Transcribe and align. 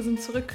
wir 0.00 0.04
sind 0.04 0.22
zurück. 0.22 0.54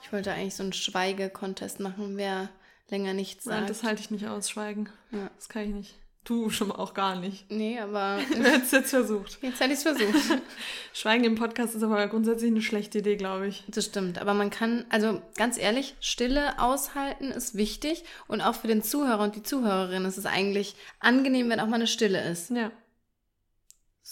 Ich 0.00 0.12
wollte 0.12 0.30
eigentlich 0.30 0.54
so 0.54 0.62
einen 0.62 0.72
Schweige-Contest 0.72 1.80
machen, 1.80 2.16
wer 2.16 2.50
länger 2.88 3.14
nichts 3.14 3.42
sagt. 3.42 3.58
Nein, 3.58 3.66
das 3.66 3.82
halte 3.82 4.00
ich 4.00 4.12
nicht 4.12 4.28
aus, 4.28 4.48
Schweigen. 4.48 4.88
Ja. 5.10 5.28
Das 5.34 5.48
kann 5.48 5.62
ich 5.62 5.74
nicht. 5.74 5.94
Du 6.22 6.50
schon 6.50 6.68
mal 6.68 6.76
auch 6.76 6.94
gar 6.94 7.16
nicht. 7.16 7.50
nee, 7.50 7.80
aber 7.80 8.20
Du 8.28 8.44
hättest 8.44 8.66
es 8.66 8.70
jetzt 8.70 8.90
versucht. 8.90 9.38
jetzt 9.42 9.58
hätte 9.58 9.72
ich 9.72 9.78
es 9.78 9.82
versucht. 9.82 10.40
Schweigen 10.92 11.24
im 11.24 11.34
Podcast 11.34 11.74
ist 11.74 11.82
aber 11.82 12.06
grundsätzlich 12.06 12.52
eine 12.52 12.62
schlechte 12.62 12.98
Idee, 12.98 13.16
glaube 13.16 13.48
ich. 13.48 13.64
Das 13.66 13.86
stimmt, 13.86 14.20
aber 14.20 14.34
man 14.34 14.50
kann, 14.50 14.84
also 14.88 15.20
ganz 15.36 15.58
ehrlich, 15.58 15.96
Stille 15.98 16.60
aushalten 16.60 17.32
ist 17.32 17.56
wichtig 17.56 18.04
und 18.28 18.40
auch 18.40 18.54
für 18.54 18.68
den 18.68 18.84
Zuhörer 18.84 19.24
und 19.24 19.34
die 19.34 19.42
Zuhörerin 19.42 20.04
ist 20.04 20.16
es 20.16 20.26
eigentlich 20.26 20.76
angenehm, 21.00 21.50
wenn 21.50 21.58
auch 21.58 21.66
mal 21.66 21.74
eine 21.74 21.88
Stille 21.88 22.22
ist. 22.30 22.50
Ja. 22.50 22.70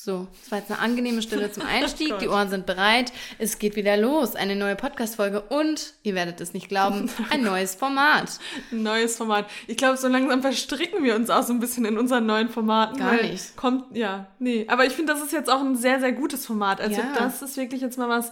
So, 0.01 0.29
das 0.43 0.53
war 0.53 0.59
jetzt 0.59 0.71
eine 0.71 0.79
angenehme 0.79 1.23
Stille 1.23 1.51
zum 1.51 1.65
Einstieg. 1.67 2.11
Gott. 2.11 2.21
die 2.23 2.29
Ohren 2.29 2.49
sind 2.51 2.67
bereit. 2.67 3.13
Es 3.41 3.59
geht 3.59 3.75
wieder 3.75 3.97
los. 3.97 4.37
Eine 4.37 4.55
neue 4.55 4.77
Podcast-Folge 4.77 5.41
und, 5.41 5.95
ihr 6.05 6.15
werdet 6.15 6.41
es 6.41 6.55
nicht 6.55 6.69
glauben, 6.69 7.11
ein 7.31 7.43
neues 7.43 7.75
Format. 7.75 8.39
Ein 8.71 8.85
neues 8.85 9.17
Format. 9.17 9.47
Ich 9.67 9.77
glaube, 9.77 9.97
so 9.97 10.07
langsam 10.07 10.41
verstricken 10.41 11.03
wir 11.03 11.17
uns 11.17 11.31
auch 11.31 11.43
so 11.43 11.53
ein 11.53 11.59
bisschen 11.59 11.85
in 11.85 11.99
unseren 11.99 12.27
neuen 12.27 12.49
Formaten. 12.49 12.97
Gar 12.99 13.23
nicht. 13.23 13.57
Kommt, 13.57 13.97
ja, 13.97 14.29
nee. 14.39 14.67
Aber 14.69 14.87
ich 14.87 14.93
finde, 14.93 15.13
das 15.15 15.21
ist 15.21 15.33
jetzt 15.33 15.51
auch 15.51 15.61
ein 15.63 15.75
sehr, 15.75 15.99
sehr 15.99 16.13
gutes 16.13 16.47
Format. 16.47 16.81
Also 16.81 17.01
Ja. 17.01 17.13
das 17.19 17.43
ist 17.43 17.57
wirklich 17.57 17.81
jetzt 17.81 17.99
mal 17.99 18.09
was, 18.09 18.31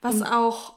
was 0.00 0.22
auch, 0.22 0.72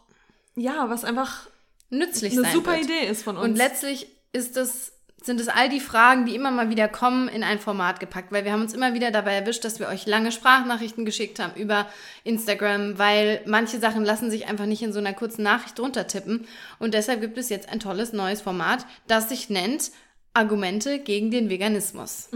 ja, 0.57 0.89
was 0.89 1.05
einfach 1.05 1.47
Nützlich 1.89 2.37
eine 2.37 2.51
super 2.51 2.73
wird. 2.73 2.83
Idee 2.83 3.07
ist 3.07 3.23
von 3.23 3.37
uns. 3.37 3.45
Und 3.45 3.55
letztlich 3.55 4.07
ist 4.33 4.57
es, 4.57 4.91
sind 5.25 5.39
es 5.39 5.47
all 5.47 5.69
die 5.69 5.79
Fragen, 5.79 6.25
die 6.25 6.35
immer 6.35 6.51
mal 6.51 6.69
wieder 6.69 6.87
kommen, 6.87 7.27
in 7.27 7.43
ein 7.43 7.59
Format 7.59 7.99
gepackt, 7.99 8.31
weil 8.31 8.45
wir 8.45 8.51
haben 8.51 8.61
uns 8.61 8.73
immer 8.73 8.93
wieder 8.93 9.11
dabei 9.11 9.33
erwischt, 9.33 9.65
dass 9.65 9.79
wir 9.79 9.87
euch 9.87 10.05
lange 10.05 10.31
Sprachnachrichten 10.31 11.05
geschickt 11.05 11.39
haben 11.39 11.59
über 11.59 11.87
Instagram, 12.23 12.97
weil 12.97 13.41
manche 13.45 13.79
Sachen 13.79 14.05
lassen 14.05 14.29
sich 14.29 14.47
einfach 14.47 14.65
nicht 14.65 14.83
in 14.83 14.93
so 14.93 14.99
einer 14.99 15.13
kurzen 15.13 15.43
Nachricht 15.43 15.79
runtertippen. 15.79 16.47
Und 16.79 16.93
deshalb 16.93 17.21
gibt 17.21 17.37
es 17.37 17.49
jetzt 17.49 17.69
ein 17.69 17.79
tolles 17.79 18.13
neues 18.13 18.41
Format, 18.41 18.85
das 19.07 19.29
sich 19.29 19.49
nennt 19.49 19.91
Argumente 20.33 20.99
gegen 20.99 21.31
den 21.31 21.49
Veganismus. 21.49 22.29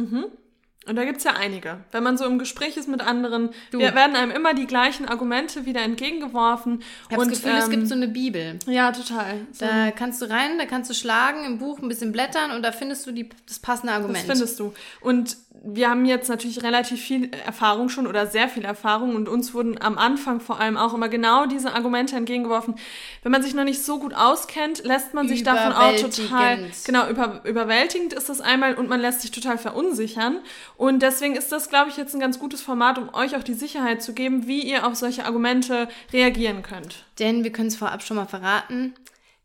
Und 0.88 0.96
da 0.96 1.04
gibt's 1.04 1.24
ja 1.24 1.34
einige. 1.34 1.82
Wenn 1.92 2.04
man 2.04 2.18
so 2.18 2.26
im 2.26 2.40
Gespräch 2.40 2.78
ist 2.78 2.88
mit 2.88 3.02
anderen, 3.02 3.50
wir 3.72 3.94
werden 3.94 4.16
einem 4.16 4.32
immer 4.32 4.54
die 4.54 4.66
gleichen 4.66 5.08
Argumente 5.08 5.66
wieder 5.66 5.82
entgegengeworfen. 5.82 6.82
Ich 7.10 7.16
habe 7.16 7.30
das 7.30 7.42
Gefühl, 7.42 7.58
es 7.58 7.66
ähm, 7.66 7.72
gibt 7.72 7.88
so 7.88 7.96
eine 7.96 8.08
Bibel. 8.08 8.58
Ja, 8.66 8.92
total. 8.92 9.46
So, 9.52 9.66
Da 9.66 9.92
kannst 9.92 10.22
du 10.22 10.30
rein, 10.30 10.58
da 10.58 10.66
kannst 10.66 10.90
du 10.90 10.94
schlagen, 10.96 11.46
im 11.46 11.60
Buch 11.60 11.80
ein 11.80 11.90
bisschen 11.90 12.12
blättern 12.12 12.52
und 12.52 12.64
da 12.64 12.72
findest 12.72 13.06
du 13.06 13.12
die, 13.12 13.30
das 13.46 13.60
passende 13.60 13.94
das 13.94 14.02
Argument. 14.02 14.26
findest 14.26 14.60
du. 14.60 14.74
Und 15.02 15.38
wir 15.62 15.90
haben 15.90 16.06
jetzt 16.06 16.30
natürlich 16.30 16.64
relativ 16.64 17.02
viel 17.02 17.32
Erfahrung 17.46 17.90
schon 17.90 18.08
oder 18.08 18.28
sehr 18.28 18.48
viel 18.48 18.64
Erfahrung 18.64 19.16
und 19.16 19.28
uns 19.28 19.54
wurden 19.54 19.82
am 19.82 19.98
Anfang 19.98 20.40
vor 20.40 20.60
allem 20.60 20.78
auch 20.78 20.94
immer 20.94 21.10
genau 21.10 21.46
diese 21.46 21.74
Argumente 21.74 22.16
entgegengeworfen. 22.16 22.76
Wenn 23.24 23.32
man 23.32 23.44
sich 23.44 23.54
noch 23.54 23.66
nicht 23.66 23.84
so 23.84 24.00
gut 24.00 24.14
auskennt, 24.14 24.84
lässt 24.86 25.14
man 25.14 25.28
sich 25.28 25.44
davon 25.44 25.74
auch 25.74 25.96
total, 25.98 26.70
genau, 26.86 27.10
über, 27.10 27.42
überwältigend 27.44 28.14
ist 28.14 28.30
das 28.30 28.40
einmal 28.42 28.76
und 28.76 28.88
man 28.88 29.02
lässt 29.02 29.22
sich 29.22 29.32
total 29.32 29.58
verunsichern. 29.58 30.40
Und 30.78 31.02
deswegen 31.02 31.36
ist 31.36 31.52
das, 31.52 31.70
glaube 31.70 31.90
ich, 31.90 31.98
jetzt 31.98 32.14
ein 32.14 32.22
ganz 32.22 32.40
gutes 32.40 32.62
Format, 32.62 32.98
um 32.98 33.14
euch 33.14 33.36
auch 33.36 33.44
die 33.44 33.54
Sicherheit 33.54 34.02
zu 34.02 34.14
geben, 34.14 34.48
wie 34.48 34.62
ihr 34.62 34.88
auf 34.88 34.96
solche 34.96 35.26
Argumente 35.26 35.90
reagieren 36.14 36.64
könnt. 36.64 37.06
Denn 37.20 37.44
wir 37.44 37.52
können 37.52 37.68
es 37.68 37.76
vorab 37.76 38.02
schon 38.02 38.18
mal 38.18 38.28
verraten, 38.28 38.94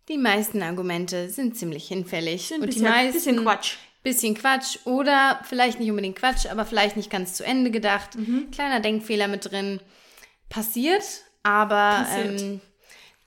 die 0.08 0.18
meisten 0.18 0.62
Argumente 0.62 1.30
sind 1.30 1.56
ziemlich 1.56 1.88
hinfällig. 1.88 2.52
Ein 2.52 2.60
und 2.60 2.66
bisschen, 2.66 2.84
die 2.84 2.88
meisten, 2.88 3.12
bisschen 3.12 3.42
Quatsch. 3.42 3.76
Bisschen 4.04 4.36
Quatsch 4.36 4.78
oder 4.84 5.40
vielleicht 5.42 5.80
nicht 5.80 5.90
unbedingt 5.90 6.16
Quatsch, 6.16 6.46
aber 6.46 6.64
vielleicht 6.64 6.96
nicht 6.96 7.10
ganz 7.10 7.34
zu 7.34 7.44
Ende 7.44 7.72
gedacht. 7.72 8.16
Mhm. 8.16 8.52
Kleiner 8.52 8.78
Denkfehler 8.78 9.26
mit 9.26 9.50
drin. 9.50 9.80
Passiert, 10.48 11.02
aber 11.42 12.04
Passiert. 12.04 12.40
Ähm, 12.40 12.60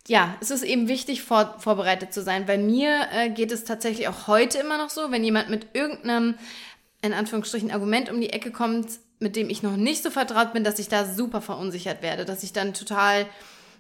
ja, 0.08 0.38
es 0.40 0.52
ist 0.52 0.64
eben 0.64 0.88
wichtig, 0.88 1.22
vor, 1.22 1.56
vorbereitet 1.60 2.14
zu 2.14 2.22
sein. 2.22 2.46
Bei 2.46 2.58
mir 2.58 3.08
äh, 3.12 3.30
geht 3.30 3.52
es 3.52 3.66
tatsächlich 3.66 4.08
auch 4.08 4.28
heute 4.28 4.60
immer 4.60 4.78
noch 4.78 4.90
so, 4.90 5.12
wenn 5.12 5.24
jemand 5.24 5.50
mit 5.50 5.68
irgendeinem, 5.74 6.36
in 7.02 7.14
Anführungsstrichen, 7.14 7.72
Argument 7.72 8.10
um 8.10 8.22
die 8.22 8.30
Ecke 8.30 8.52
kommt, 8.52 8.88
mit 9.20 9.36
dem 9.36 9.50
ich 9.50 9.64
noch 9.64 9.76
nicht 9.76 10.04
so 10.04 10.10
vertraut 10.10 10.54
bin, 10.54 10.64
dass 10.64 10.80
ich 10.80 10.88
da 10.88 11.06
super 11.06 11.42
verunsichert 11.42 12.02
werde, 12.02 12.24
dass 12.24 12.44
ich 12.44 12.54
dann 12.54 12.74
total 12.74 13.26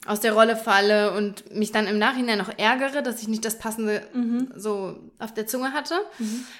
aus 0.06 0.20
der 0.20 0.34
Rolle 0.34 0.56
falle 0.56 1.12
und 1.14 1.54
mich 1.54 1.72
dann 1.72 1.88
im 1.88 1.98
Nachhinein 1.98 2.38
noch 2.38 2.58
ärgere, 2.58 3.04
dass 3.04 3.22
ich 3.22 3.28
nicht 3.28 3.44
das 3.44 3.58
Passende 3.58 4.04
so 4.56 4.98
auf 5.20 5.34
der 5.34 5.48
Zunge 5.48 5.74
hatte. 5.74 5.96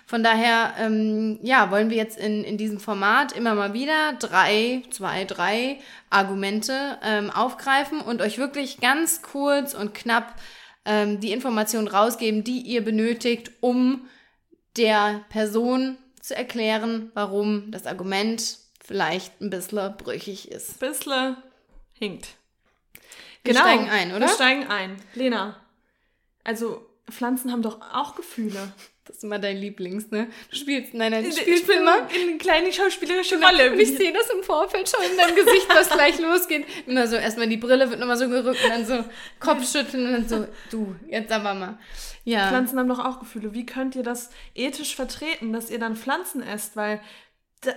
Von 0.06 0.24
daher, 0.24 0.74
ähm, 0.80 1.40
ja, 1.42 1.72
wollen 1.72 1.90
wir 1.90 1.98
jetzt 1.98 2.18
in, 2.18 2.44
in 2.44 2.58
diesem 2.58 2.80
Format 2.80 3.32
immer 3.32 3.56
mal 3.56 3.74
wieder 3.74 4.14
drei, 4.20 4.84
zwei, 4.90 5.24
drei 5.26 5.80
Argumente 6.10 6.98
ähm, 7.04 7.30
aufgreifen 7.30 8.02
und 8.02 8.22
euch 8.22 8.38
wirklich 8.38 8.80
ganz 8.80 9.22
kurz 9.22 9.74
und 9.74 9.94
knapp 9.94 10.36
ähm, 10.86 11.20
die 11.20 11.32
Informationen 11.32 11.88
rausgeben, 11.88 12.44
die 12.44 12.62
ihr 12.62 12.84
benötigt, 12.84 13.52
um 13.62 14.08
der 14.78 15.22
Person 15.30 15.98
zu 16.22 16.36
erklären, 16.36 17.12
warum 17.14 17.72
das 17.72 17.86
Argument 17.86 18.58
vielleicht 18.84 19.42
ein 19.42 19.50
bisschen 19.50 19.96
brüchig 19.98 20.50
ist. 20.52 20.80
Bissle 20.80 21.38
hinkt. 21.94 22.30
Wir 23.48 23.54
Genau. 23.54 23.66
steigen 23.66 23.90
ein, 23.90 24.12
oder? 24.12 24.28
Wir 24.28 24.34
steigen 24.34 24.68
ein. 24.68 24.96
Lena, 25.16 25.56
also 26.44 26.86
Pflanzen 27.10 27.52
haben 27.52 27.62
doch 27.62 27.80
auch 27.94 28.16
Gefühle. 28.16 28.72
Das 29.06 29.18
ist 29.18 29.24
immer 29.24 29.40
dein 29.40 29.56
Lieblings, 29.56 30.12
ne? 30.12 30.28
Du 30.50 30.58
spielst, 30.58 30.94
nein, 30.94 31.14
nein, 31.14 31.24
du 31.24 31.30
Ich 31.30 31.38
spielst 31.40 31.66
bin 31.66 31.78
immer. 31.78 32.10
in 32.14 32.28
eine 32.30 32.38
kleine 32.38 32.74
schauspielerische 32.74 33.42
Rolle. 33.42 33.72
Und 33.72 33.80
ich 33.80 33.96
sehe 33.96 34.12
das 34.12 34.30
im 34.32 34.44
Vorfeld 34.44 34.90
schon 34.90 35.00
in 35.10 35.16
deinem 35.18 35.34
Gesicht, 35.34 35.66
was 35.70 35.90
gleich 35.90 36.20
losgeht. 36.20 36.66
Immer 36.86 37.08
so, 37.08 37.16
erstmal 37.16 37.48
die 37.48 37.56
Brille 37.56 37.90
wird 37.90 38.02
nochmal 38.02 38.18
so 38.18 38.28
gerückt 38.28 38.62
und 38.62 38.70
dann 38.70 38.86
so 38.86 39.06
Kopfschütteln 39.40 40.06
und 40.08 40.12
dann 40.12 40.28
so, 40.28 40.48
du, 40.72 40.94
jetzt 41.08 41.32
aber 41.32 41.54
mal. 41.54 41.80
Ja. 42.26 42.50
Pflanzen 42.50 42.78
haben 42.78 42.90
doch 42.90 43.00
auch 43.00 43.20
Gefühle. 43.20 43.54
Wie 43.54 43.66
könnt 43.66 43.96
ihr 43.96 44.04
das 44.04 44.30
ethisch 44.56 44.94
vertreten, 44.98 45.54
dass 45.54 45.70
ihr 45.70 45.80
dann 45.80 45.96
Pflanzen 45.96 46.44
esst? 46.44 46.76
Weil, 46.76 47.00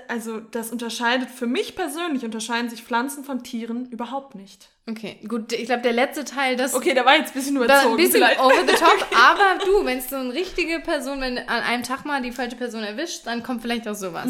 also 0.09 0.41
das 0.41 0.71
unterscheidet, 0.71 1.31
für 1.31 1.47
mich 1.47 1.75
persönlich 1.75 2.25
unterscheiden 2.25 2.69
sich 2.69 2.83
Pflanzen 2.83 3.25
von 3.25 3.43
Tieren 3.43 3.87
überhaupt 3.91 4.35
nicht. 4.35 4.69
Okay, 4.89 5.19
gut, 5.27 5.53
ich 5.53 5.67
glaube, 5.67 5.83
der 5.83 5.93
letzte 5.93 6.25
Teil, 6.25 6.57
das 6.57 6.75
Okay, 6.75 6.95
da 6.95 7.05
war 7.05 7.17
jetzt 7.17 7.31
ein 7.31 7.35
bisschen 7.41 7.57
überzogen. 7.57 7.91
ein 7.93 7.97
bisschen 7.97 8.13
vielleicht. 8.13 8.41
over 8.41 8.61
the 8.67 8.75
top, 8.75 9.07
aber 9.17 9.65
du, 9.65 9.85
wenn 9.85 9.99
es 9.99 10.11
so 10.11 10.17
eine 10.17 10.33
richtige 10.33 10.81
Person, 10.81 11.21
wenn 11.21 11.39
an 11.39 11.63
einem 11.63 11.83
Tag 11.83 12.05
mal 12.05 12.21
die 12.23 12.33
falsche 12.33 12.57
Person 12.57 12.83
erwischt, 12.83 13.27
dann 13.27 13.43
kommt 13.43 13.63
vielleicht 13.63 13.89
auch 13.89 13.95
sowas. 13.95 14.29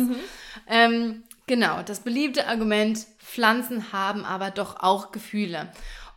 Ähm, 0.68 1.22
genau, 1.46 1.82
das 1.82 2.00
beliebte 2.00 2.46
Argument, 2.46 3.06
Pflanzen 3.18 3.92
haben 3.92 4.24
aber 4.24 4.50
doch 4.50 4.80
auch 4.82 5.12
Gefühle. 5.12 5.68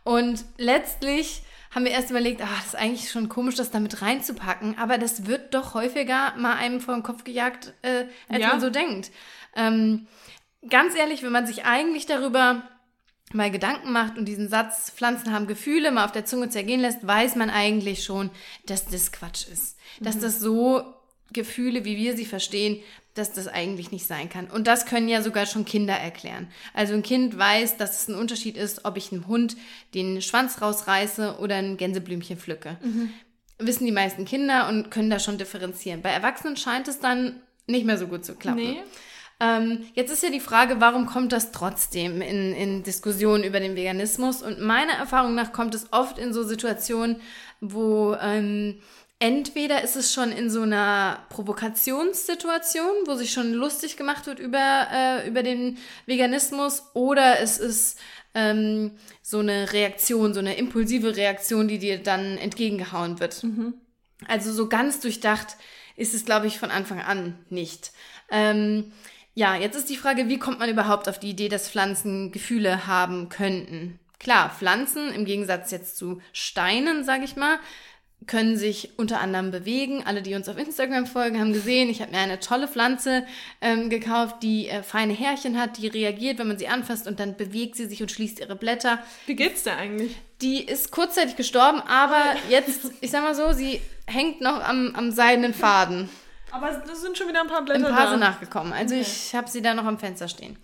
Und 0.04 0.44
letztlich 0.58 1.42
haben 1.74 1.84
wir 1.84 1.92
erst 1.92 2.10
überlegt, 2.10 2.40
ach, 2.42 2.56
das 2.58 2.66
ist 2.68 2.76
eigentlich 2.76 3.10
schon 3.10 3.28
komisch, 3.28 3.56
das 3.56 3.70
damit 3.70 4.00
reinzupacken, 4.00 4.78
aber 4.78 4.96
das 4.98 5.26
wird 5.26 5.54
doch 5.54 5.74
häufiger 5.74 6.34
mal 6.36 6.54
einem 6.54 6.80
vor 6.80 6.94
den 6.94 7.02
Kopf 7.02 7.24
gejagt, 7.24 7.74
äh, 7.82 8.04
als 8.28 8.42
Ja. 8.42 8.48
man 8.48 8.60
so 8.60 8.70
denkt. 8.70 9.10
Ähm, 9.56 10.06
ganz 10.68 10.94
ehrlich, 10.94 11.22
wenn 11.22 11.32
man 11.32 11.46
sich 11.46 11.64
eigentlich 11.64 12.06
darüber 12.06 12.62
mal 13.32 13.50
Gedanken 13.50 13.90
macht 13.90 14.16
und 14.16 14.26
diesen 14.26 14.48
Satz, 14.48 14.90
Pflanzen 14.90 15.32
haben 15.32 15.46
Gefühle, 15.48 15.90
mal 15.90 16.04
auf 16.04 16.12
der 16.12 16.24
Zunge 16.24 16.48
zergehen 16.50 16.80
lässt, 16.80 17.04
weiß 17.06 17.34
man 17.36 17.50
eigentlich 17.50 18.04
schon, 18.04 18.30
dass 18.66 18.86
das 18.86 19.10
Quatsch 19.10 19.48
ist. 19.48 19.76
Dass 20.00 20.18
das 20.18 20.38
so 20.38 20.94
Gefühle, 21.32 21.84
wie 21.84 21.96
wir 21.96 22.16
sie 22.16 22.26
verstehen, 22.26 22.80
dass 23.14 23.32
das 23.32 23.46
eigentlich 23.46 23.92
nicht 23.92 24.06
sein 24.06 24.28
kann. 24.28 24.48
Und 24.48 24.66
das 24.66 24.86
können 24.86 25.08
ja 25.08 25.22
sogar 25.22 25.46
schon 25.46 25.64
Kinder 25.64 25.94
erklären. 25.94 26.48
Also 26.74 26.94
ein 26.94 27.02
Kind 27.02 27.38
weiß, 27.38 27.76
dass 27.76 28.02
es 28.02 28.08
ein 28.08 28.16
Unterschied 28.16 28.56
ist, 28.56 28.84
ob 28.84 28.96
ich 28.96 29.12
einem 29.12 29.26
Hund 29.28 29.56
den 29.94 30.20
Schwanz 30.20 30.60
rausreiße 30.60 31.38
oder 31.38 31.56
ein 31.56 31.76
Gänseblümchen 31.76 32.38
pflücke. 32.38 32.76
Wissen 33.58 33.86
die 33.86 33.92
meisten 33.92 34.24
Kinder 34.24 34.68
und 34.68 34.90
können 34.90 35.10
da 35.10 35.20
schon 35.20 35.38
differenzieren. 35.38 36.02
Bei 36.02 36.10
Erwachsenen 36.10 36.56
scheint 36.56 36.88
es 36.88 36.98
dann 36.98 37.40
nicht 37.66 37.86
mehr 37.86 37.98
so 37.98 38.08
gut 38.08 38.24
zu 38.24 38.34
klappen. 38.34 38.58
Nee. 38.58 38.82
Ähm, 39.40 39.84
jetzt 39.94 40.12
ist 40.12 40.22
ja 40.22 40.30
die 40.30 40.40
Frage, 40.40 40.80
warum 40.80 41.06
kommt 41.06 41.32
das 41.32 41.50
trotzdem 41.50 42.20
in, 42.20 42.52
in 42.54 42.82
Diskussionen 42.82 43.42
über 43.42 43.60
den 43.60 43.76
Veganismus? 43.76 44.42
Und 44.42 44.60
meiner 44.60 44.92
Erfahrung 44.94 45.34
nach 45.34 45.52
kommt 45.52 45.74
es 45.74 45.92
oft 45.92 46.18
in 46.18 46.32
so 46.32 46.44
Situationen, 46.44 47.20
wo 47.60 48.14
ähm, 48.20 48.80
entweder 49.18 49.82
ist 49.82 49.96
es 49.96 50.12
schon 50.12 50.32
in 50.32 50.50
so 50.50 50.62
einer 50.62 51.24
Provokationssituation, 51.30 53.06
wo 53.06 53.14
sich 53.14 53.32
schon 53.32 53.52
lustig 53.52 53.96
gemacht 53.96 54.26
wird 54.26 54.38
über, 54.38 54.88
äh, 54.92 55.28
über 55.28 55.42
den 55.42 55.78
Veganismus, 56.06 56.82
oder 56.94 57.40
es 57.40 57.58
ist 57.58 57.98
ähm, 58.34 58.92
so 59.22 59.38
eine 59.38 59.72
Reaktion, 59.72 60.34
so 60.34 60.40
eine 60.40 60.56
impulsive 60.56 61.16
Reaktion, 61.16 61.68
die 61.68 61.78
dir 61.78 62.02
dann 62.02 62.36
entgegengehauen 62.38 63.20
wird. 63.20 63.42
Also 64.26 64.52
so 64.52 64.68
ganz 64.68 65.00
durchdacht 65.00 65.56
ist 65.96 66.14
es, 66.14 66.24
glaube 66.24 66.46
ich, 66.46 66.58
von 66.58 66.70
Anfang 66.70 67.00
an 67.00 67.38
nicht. 67.50 67.92
Ähm, 68.30 68.92
ja, 69.34 69.56
jetzt 69.56 69.76
ist 69.76 69.88
die 69.88 69.96
Frage, 69.96 70.28
wie 70.28 70.38
kommt 70.38 70.58
man 70.58 70.70
überhaupt 70.70 71.08
auf 71.08 71.18
die 71.18 71.30
Idee, 71.30 71.48
dass 71.48 71.68
Pflanzen 71.68 72.32
Gefühle 72.32 72.86
haben 72.86 73.28
könnten? 73.28 73.98
Klar, 74.18 74.50
Pflanzen 74.50 75.12
im 75.12 75.24
Gegensatz 75.24 75.70
jetzt 75.70 75.96
zu 75.96 76.20
Steinen, 76.32 77.04
sage 77.04 77.24
ich 77.24 77.36
mal, 77.36 77.58
können 78.26 78.56
sich 78.56 78.90
unter 78.96 79.20
anderem 79.20 79.50
bewegen. 79.50 80.02
Alle, 80.06 80.22
die 80.22 80.34
uns 80.34 80.48
auf 80.48 80.56
Instagram 80.58 81.06
folgen, 81.06 81.38
haben 81.40 81.52
gesehen, 81.52 81.88
ich 81.90 82.00
habe 82.00 82.12
mir 82.12 82.18
eine 82.18 82.40
tolle 82.40 82.68
Pflanze 82.68 83.26
ähm, 83.60 83.90
gekauft, 83.90 84.36
die 84.42 84.68
äh, 84.68 84.82
feine 84.82 85.12
Härchen 85.12 85.58
hat, 85.60 85.78
die 85.78 85.88
reagiert, 85.88 86.38
wenn 86.38 86.48
man 86.48 86.58
sie 86.58 86.68
anfasst 86.68 87.06
und 87.06 87.20
dann 87.20 87.36
bewegt 87.36 87.76
sie 87.76 87.86
sich 87.86 88.00
und 88.02 88.10
schließt 88.10 88.40
ihre 88.40 88.56
Blätter. 88.56 88.98
Wie 89.26 89.34
geht's 89.36 89.62
dir 89.64 89.76
eigentlich? 89.76 90.16
Die 90.40 90.62
ist 90.64 90.90
kurzzeitig 90.90 91.36
gestorben, 91.36 91.80
aber 91.86 92.22
jetzt, 92.48 92.90
ich 93.00 93.10
sag 93.10 93.22
mal 93.22 93.34
so, 93.34 93.52
sie 93.52 93.80
hängt 94.06 94.40
noch 94.40 94.62
am, 94.62 94.94
am 94.94 95.10
seidenen 95.10 95.54
Faden. 95.54 96.08
Aber 96.50 96.70
es 96.70 97.00
sind 97.00 97.18
schon 97.18 97.28
wieder 97.28 97.40
ein 97.40 97.48
paar 97.48 97.64
Blätter 97.64 97.86
Ein 97.88 97.94
paar 97.94 98.04
da. 98.04 98.10
sind 98.10 98.20
nachgekommen. 98.20 98.72
Also 98.72 98.94
Okay. 98.94 99.04
ich 99.06 99.34
habe 99.34 99.50
sie 99.50 99.60
da 99.60 99.74
noch 99.74 99.86
am 99.86 99.98
Fenster 99.98 100.28
stehen. 100.28 100.56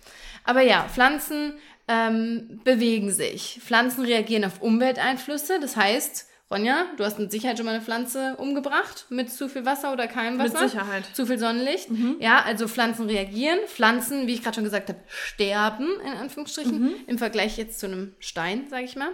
Aber 0.45 0.61
ja, 0.61 0.87
Pflanzen 0.91 1.55
ähm, 1.89 2.61
bewegen 2.63 3.11
sich. 3.11 3.59
Pflanzen 3.61 4.05
reagieren 4.05 4.45
auf 4.45 4.61
Umwelteinflüsse. 4.61 5.59
Das 5.59 5.75
heißt, 5.75 6.27
Ronja, 6.51 6.85
du 6.97 7.05
hast 7.05 7.17
mit 7.17 7.31
Sicherheit 7.31 7.57
schon 7.57 7.65
mal 7.65 7.73
eine 7.73 7.83
Pflanze 7.83 8.35
umgebracht 8.35 9.05
mit 9.09 9.31
zu 9.31 9.47
viel 9.47 9.65
Wasser 9.65 9.93
oder 9.93 10.07
keinem 10.07 10.37
Mit 10.37 10.53
Wasser. 10.53 10.67
Sicherheit. 10.67 11.05
Zu 11.13 11.25
viel 11.25 11.39
Sonnenlicht. 11.39 11.87
Ja, 12.19 12.43
also 12.43 12.67
Pflanzen 12.67 13.07
reagieren. 13.07 13.59
Pflanzen, 13.67 14.27
wie 14.27 14.33
ich 14.33 14.43
gerade 14.43 14.55
schon 14.55 14.65
gesagt 14.65 14.89
habe, 14.89 14.99
sterben 15.07 15.87
in 16.01 16.11
Anführungsstrichen 16.11 16.93
im 17.07 17.17
Vergleich 17.17 17.57
jetzt 17.57 17.79
zu 17.79 17.85
einem 17.85 18.15
Stein, 18.19 18.67
sage 18.69 18.83
ich 18.83 18.97
mal. 18.97 19.11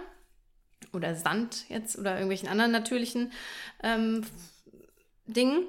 Oder 0.92 1.14
Sand 1.14 1.68
jetzt 1.68 1.96
oder 1.98 2.14
irgendwelchen 2.14 2.48
anderen 2.48 2.72
natürlichen 2.72 3.32
ähm, 3.84 4.24
Dingen. 5.28 5.66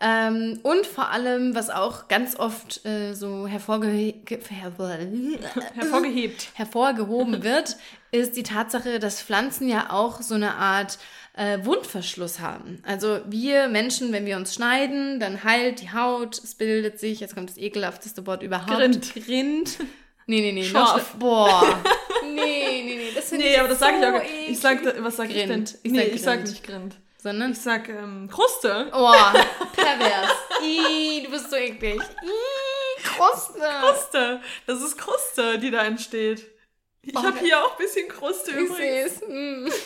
Ähm, 0.00 0.58
und 0.64 0.86
vor 0.86 1.10
allem, 1.10 1.54
was 1.54 1.70
auch 1.70 2.08
ganz 2.08 2.36
oft 2.36 2.84
äh, 2.84 3.14
so 3.14 3.46
hervorge 3.46 4.12
Hervorgehebt. 5.74 6.48
hervorgehoben 6.54 7.44
wird, 7.44 7.76
ist 8.10 8.36
die 8.36 8.42
Tatsache, 8.42 8.98
dass 8.98 9.22
Pflanzen 9.22 9.68
ja 9.68 9.90
auch 9.90 10.20
so 10.20 10.34
eine 10.34 10.54
Art 10.56 10.98
äh, 11.36 11.58
Wundverschluss 11.64 12.40
haben. 12.40 12.82
Also 12.84 13.20
wir 13.26 13.68
Menschen, 13.68 14.12
wenn 14.12 14.26
wir 14.26 14.36
uns 14.36 14.54
schneiden, 14.54 15.20
dann 15.20 15.44
heilt 15.44 15.80
die 15.80 15.92
Haut, 15.92 16.38
es 16.38 16.54
bildet 16.56 16.98
sich, 16.98 17.20
jetzt 17.20 17.34
kommt 17.34 17.50
das 17.50 17.56
ekelhafteste 17.56 18.26
Wort 18.26 18.42
überhaupt. 18.42 18.70
Grind. 18.70 19.14
Grind. 19.14 19.78
Nee, 20.26 20.40
nee, 20.40 20.52
nee. 20.52 20.64
Schorf. 20.64 21.14
Boah. 21.18 21.82
Nee, 22.34 22.82
nee, 22.84 22.96
nee. 22.96 23.10
Das 23.14 23.30
Nee, 23.32 23.56
aber 23.58 23.68
das 23.68 23.78
sage 23.78 23.98
ich 23.98 24.04
auch. 24.06 24.22
so 24.22 24.50
Ich 24.50 24.58
sag, 24.58 25.04
was 25.04 25.16
sag 25.16 25.28
ich 25.28 25.36
denn? 25.36 25.48
Grind. 25.48 25.78
Ich 25.82 25.92
nee, 25.92 25.98
sag 25.98 26.14
ich 26.14 26.22
sag 26.22 26.34
Grind. 26.38 26.50
nicht 26.50 26.64
Grind. 26.64 26.96
Sondern 27.24 27.52
Ich 27.52 27.60
sag 27.62 27.88
ähm, 27.88 28.28
Kruste. 28.30 28.90
Oh, 28.92 29.10
pervers. 29.74 30.30
Ih, 30.62 31.22
du 31.24 31.30
bist 31.30 31.48
so 31.48 31.56
eklig. 31.56 31.98
Ih, 31.98 33.02
Kruste. 33.02 33.60
Kruste. 33.80 34.42
Das 34.66 34.82
ist 34.82 34.98
Kruste, 34.98 35.58
die 35.58 35.70
da 35.70 35.84
entsteht. 35.84 36.46
Ich 37.00 37.16
Oh, 37.16 37.22
habe 37.22 37.38
hier 37.38 37.64
auch 37.64 37.70
ein 37.72 37.78
bisschen 37.78 38.08
Kruste 38.08 38.50
Ich 38.50 38.56
übrigens. 38.58 39.12
es. 39.12 39.22
Mm. 39.26 39.68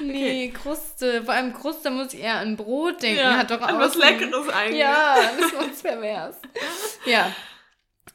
Nee, 0.00 0.50
Kruste. 0.50 1.22
Vor 1.24 1.32
allem 1.32 1.54
Kruste 1.54 1.90
muss 1.90 2.12
ich 2.12 2.20
eher 2.20 2.34
an 2.38 2.56
Brot 2.56 3.00
denken. 3.00 3.20
Ja, 3.20 3.38
Hat 3.38 3.50
doch 3.50 3.60
an 3.62 3.76
auch 3.76 3.80
was 3.80 3.94
Leckeres 3.94 4.48
eigentlich. 4.50 4.80
Ja, 4.80 5.16
das 5.38 5.46
ist 5.46 5.54
uns 5.54 5.82
pervers. 5.82 6.36
Ja. 7.06 7.32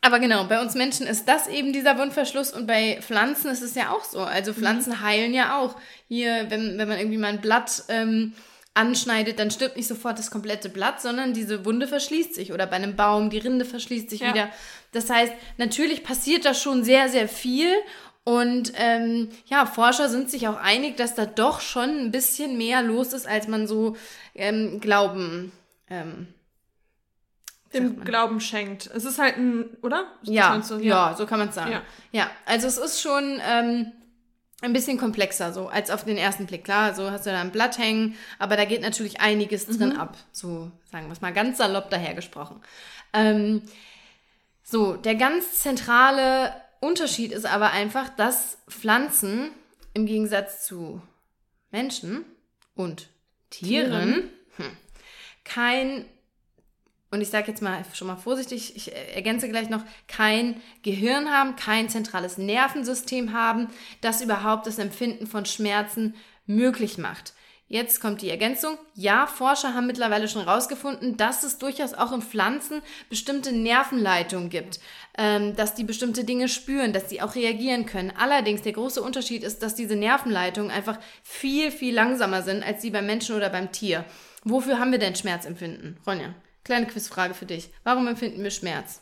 Aber 0.03 0.19
genau, 0.19 0.45
bei 0.45 0.59
uns 0.61 0.73
Menschen 0.73 1.05
ist 1.05 1.27
das 1.27 1.47
eben 1.47 1.73
dieser 1.73 1.97
Wundverschluss 1.97 2.51
und 2.51 2.65
bei 2.65 2.99
Pflanzen 3.01 3.51
ist 3.51 3.61
es 3.61 3.75
ja 3.75 3.91
auch 3.91 4.03
so. 4.03 4.19
Also 4.21 4.51
Pflanzen 4.53 5.01
heilen 5.01 5.33
ja 5.33 5.59
auch. 5.59 5.75
Hier, 6.07 6.47
wenn, 6.49 6.77
wenn 6.79 6.87
man 6.87 6.97
irgendwie 6.97 7.19
mal 7.19 7.27
ein 7.27 7.41
Blatt 7.41 7.83
ähm, 7.87 8.33
anschneidet, 8.73 9.37
dann 9.37 9.51
stirbt 9.51 9.77
nicht 9.77 9.87
sofort 9.87 10.17
das 10.17 10.31
komplette 10.31 10.69
Blatt, 10.69 11.01
sondern 11.01 11.33
diese 11.33 11.65
Wunde 11.65 11.87
verschließt 11.87 12.33
sich. 12.33 12.51
Oder 12.51 12.65
bei 12.65 12.77
einem 12.77 12.95
Baum, 12.95 13.29
die 13.29 13.37
Rinde 13.37 13.63
verschließt 13.63 14.09
sich 14.09 14.21
Ja. 14.21 14.33
wieder. 14.33 14.49
Das 14.91 15.07
heißt, 15.09 15.33
natürlich 15.57 16.03
passiert 16.03 16.45
da 16.45 16.55
schon 16.55 16.83
sehr, 16.83 17.07
sehr 17.07 17.27
viel. 17.27 17.71
Und 18.23 18.73
ähm, 18.77 19.29
ja, 19.45 19.67
Forscher 19.67 20.09
sind 20.09 20.31
sich 20.31 20.47
auch 20.47 20.57
einig, 20.57 20.97
dass 20.97 21.13
da 21.15 21.25
doch 21.27 21.61
schon 21.61 21.89
ein 21.89 22.11
bisschen 22.11 22.57
mehr 22.57 22.81
los 22.81 23.13
ist, 23.13 23.27
als 23.27 23.47
man 23.47 23.67
so 23.67 23.95
ähm, 24.33 24.79
glauben. 24.79 25.51
Ähm, 25.89 26.27
Dem? 27.73 28.03
Glauben 28.03 28.41
schenkt. 28.41 28.87
Es 28.87 29.05
ist 29.05 29.17
halt 29.19 29.37
ein, 29.37 29.77
oder? 29.81 30.05
Ja, 30.23 30.49
meinst 30.49 30.71
du? 30.71 30.77
ja, 30.79 31.15
so 31.17 31.25
kann 31.25 31.39
man 31.39 31.49
es 31.49 31.55
sagen. 31.55 31.71
Ja. 31.71 31.81
Ja. 32.11 32.29
also 32.45 32.67
es 32.67 32.77
ist 32.77 33.01
schon 33.01 33.39
ähm, 33.47 33.91
ein 34.61 34.73
bisschen 34.73 34.97
komplexer 34.97 35.53
so 35.53 35.67
als 35.69 35.89
auf 35.89 36.03
den 36.03 36.17
ersten 36.17 36.45
Blick. 36.47 36.63
Klar, 36.65 36.93
so 36.93 37.09
hast 37.09 37.25
du 37.25 37.29
da 37.31 37.39
ein 37.41 37.51
Blatt 37.51 37.77
hängen, 37.77 38.15
aber 38.39 38.57
da 38.57 38.65
geht 38.65 38.81
natürlich 38.81 39.21
einiges 39.21 39.67
Mhm. 39.67 39.77
drin 39.77 39.97
ab. 39.97 40.17
So 40.31 40.71
sagen 40.91 41.07
wir 41.07 41.13
es 41.13 41.21
mal 41.21 41.33
ganz 41.33 41.57
salopp 41.57 41.89
dahergesprochen. 41.89 42.61
Ähm, 43.13 43.61
so, 44.63 44.93
der 44.95 45.15
ganz 45.15 45.61
zentrale 45.61 46.53
Unterschied 46.79 47.31
ist 47.31 47.45
aber 47.45 47.71
einfach, 47.71 48.09
dass 48.09 48.57
Pflanzen 48.69 49.51
im 49.93 50.05
Gegensatz 50.05 50.65
zu 50.65 51.01
Menschen 51.71 52.25
und 52.75 53.07
Tieren, 53.49 54.29
hm, 54.57 54.77
kein 55.43 56.05
und 57.11 57.21
ich 57.21 57.29
sage 57.29 57.51
jetzt 57.51 57.61
mal 57.61 57.83
schon 57.93 58.07
mal 58.07 58.15
vorsichtig, 58.15 58.75
ich 58.75 58.93
ergänze 59.13 59.49
gleich 59.49 59.69
noch, 59.69 59.83
kein 60.07 60.61
Gehirn 60.81 61.29
haben, 61.29 61.57
kein 61.57 61.89
zentrales 61.89 62.37
Nervensystem 62.37 63.33
haben, 63.33 63.67
das 63.99 64.21
überhaupt 64.21 64.65
das 64.65 64.79
Empfinden 64.79 65.27
von 65.27 65.45
Schmerzen 65.45 66.15
möglich 66.45 66.97
macht. 66.97 67.33
Jetzt 67.67 68.01
kommt 68.01 68.21
die 68.21 68.29
Ergänzung. 68.29 68.77
Ja, 68.95 69.27
Forscher 69.27 69.73
haben 69.73 69.87
mittlerweile 69.87 70.27
schon 70.27 70.43
herausgefunden, 70.43 71.15
dass 71.15 71.43
es 71.43 71.57
durchaus 71.57 71.93
auch 71.93 72.11
in 72.11 72.21
Pflanzen 72.21 72.81
bestimmte 73.09 73.53
Nervenleitungen 73.53 74.49
gibt, 74.49 74.81
ähm, 75.17 75.55
dass 75.55 75.73
die 75.73 75.85
bestimmte 75.85 76.25
Dinge 76.25 76.49
spüren, 76.49 76.91
dass 76.91 77.09
sie 77.09 77.21
auch 77.21 77.35
reagieren 77.35 77.85
können. 77.85 78.11
Allerdings 78.17 78.61
der 78.61 78.73
große 78.73 79.01
Unterschied 79.01 79.43
ist, 79.43 79.63
dass 79.63 79.75
diese 79.75 79.95
Nervenleitungen 79.95 80.69
einfach 80.69 80.99
viel, 81.23 81.71
viel 81.71 81.93
langsamer 81.93 82.41
sind 82.41 82.61
als 82.61 82.81
die 82.81 82.89
beim 82.89 83.05
Menschen 83.05 83.37
oder 83.37 83.49
beim 83.49 83.71
Tier. 83.71 84.03
Wofür 84.43 84.77
haben 84.77 84.91
wir 84.91 84.99
denn 84.99 85.15
Schmerzempfinden? 85.15 85.97
Ronja, 86.05 86.35
kleine 86.63 86.87
Quizfrage 86.87 87.33
für 87.33 87.45
dich. 87.45 87.69
Warum 87.83 88.07
empfinden 88.07 88.43
wir 88.43 88.51
Schmerz? 88.51 89.01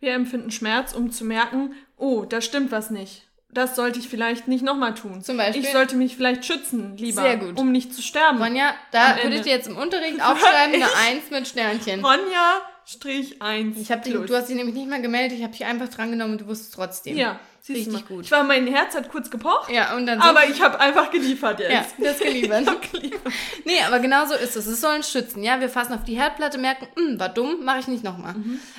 Wir 0.00 0.14
empfinden 0.14 0.50
Schmerz, 0.50 0.92
um 0.92 1.10
zu 1.10 1.24
merken, 1.24 1.74
oh, 1.96 2.24
da 2.24 2.40
stimmt 2.40 2.70
was 2.70 2.90
nicht. 2.90 3.24
Das 3.50 3.76
sollte 3.76 3.98
ich 3.98 4.08
vielleicht 4.08 4.46
nicht 4.46 4.62
nochmal 4.62 4.94
tun. 4.94 5.22
Zum 5.22 5.38
Beispiel? 5.38 5.64
Ich 5.64 5.72
sollte 5.72 5.96
mich 5.96 6.16
vielleicht 6.16 6.44
schützen, 6.44 6.96
lieber, 6.98 7.22
Sehr 7.22 7.38
gut. 7.38 7.58
um 7.58 7.72
nicht 7.72 7.94
zu 7.94 8.02
sterben. 8.02 8.42
Ronja, 8.42 8.74
da 8.92 9.16
würde 9.22 9.36
ich 9.36 9.42
dir 9.42 9.52
jetzt 9.52 9.68
im 9.68 9.76
Unterricht 9.76 10.20
aufschreiben, 10.22 10.74
eine 10.74 10.94
Eins 11.08 11.30
mit 11.30 11.48
Sternchen. 11.48 12.04
Ronja 12.04 12.60
Strich 12.90 13.42
1. 13.42 13.76
Ich 13.76 13.92
hab 13.92 14.02
dich, 14.02 14.14
du 14.14 14.34
hast 14.34 14.48
dich 14.48 14.56
nämlich 14.56 14.74
nicht 14.74 14.88
mehr 14.88 15.00
gemeldet, 15.00 15.36
ich 15.36 15.44
habe 15.44 15.52
dich 15.52 15.64
einfach 15.66 15.88
drangenommen 15.88 16.32
und 16.32 16.40
du 16.40 16.46
wusstest 16.46 16.72
trotzdem. 16.72 17.18
Ja, 17.18 17.38
siehst 17.60 17.86
du 17.86 17.90
Richtig 17.92 18.08
mal. 18.08 18.14
gut. 18.16 18.24
Ich 18.24 18.30
war, 18.30 18.42
mein 18.44 18.66
Herz 18.66 18.94
hat 18.94 19.10
kurz 19.10 19.30
gepocht, 19.30 19.70
Ja, 19.70 19.94
und 19.94 20.06
dann 20.06 20.22
so, 20.22 20.26
aber 20.28 20.46
ich 20.48 20.58
habe 20.62 20.80
einfach 20.80 21.10
geliefert 21.10 21.60
jetzt. 21.60 21.70
ja, 21.70 21.84
das 22.04 22.18
geliefert. 22.18 22.66
Ich 22.82 22.90
geliefert. 22.92 23.32
Nee, 23.66 23.80
aber 23.86 23.98
genau 23.98 24.24
so 24.24 24.32
ist 24.34 24.56
es. 24.56 24.66
Es 24.66 24.80
soll 24.80 24.96
uns 24.96 25.10
schützen. 25.10 25.42
Ja, 25.42 25.60
wir 25.60 25.68
fassen 25.68 25.92
auf 25.92 26.04
die 26.04 26.16
Herdplatte, 26.16 26.56
merken, 26.56 26.88
"Hm, 26.96 27.20
war 27.20 27.28
dumm, 27.28 27.62
mache 27.62 27.80
ich 27.80 27.88
nicht 27.88 28.04
nochmal. 28.04 28.34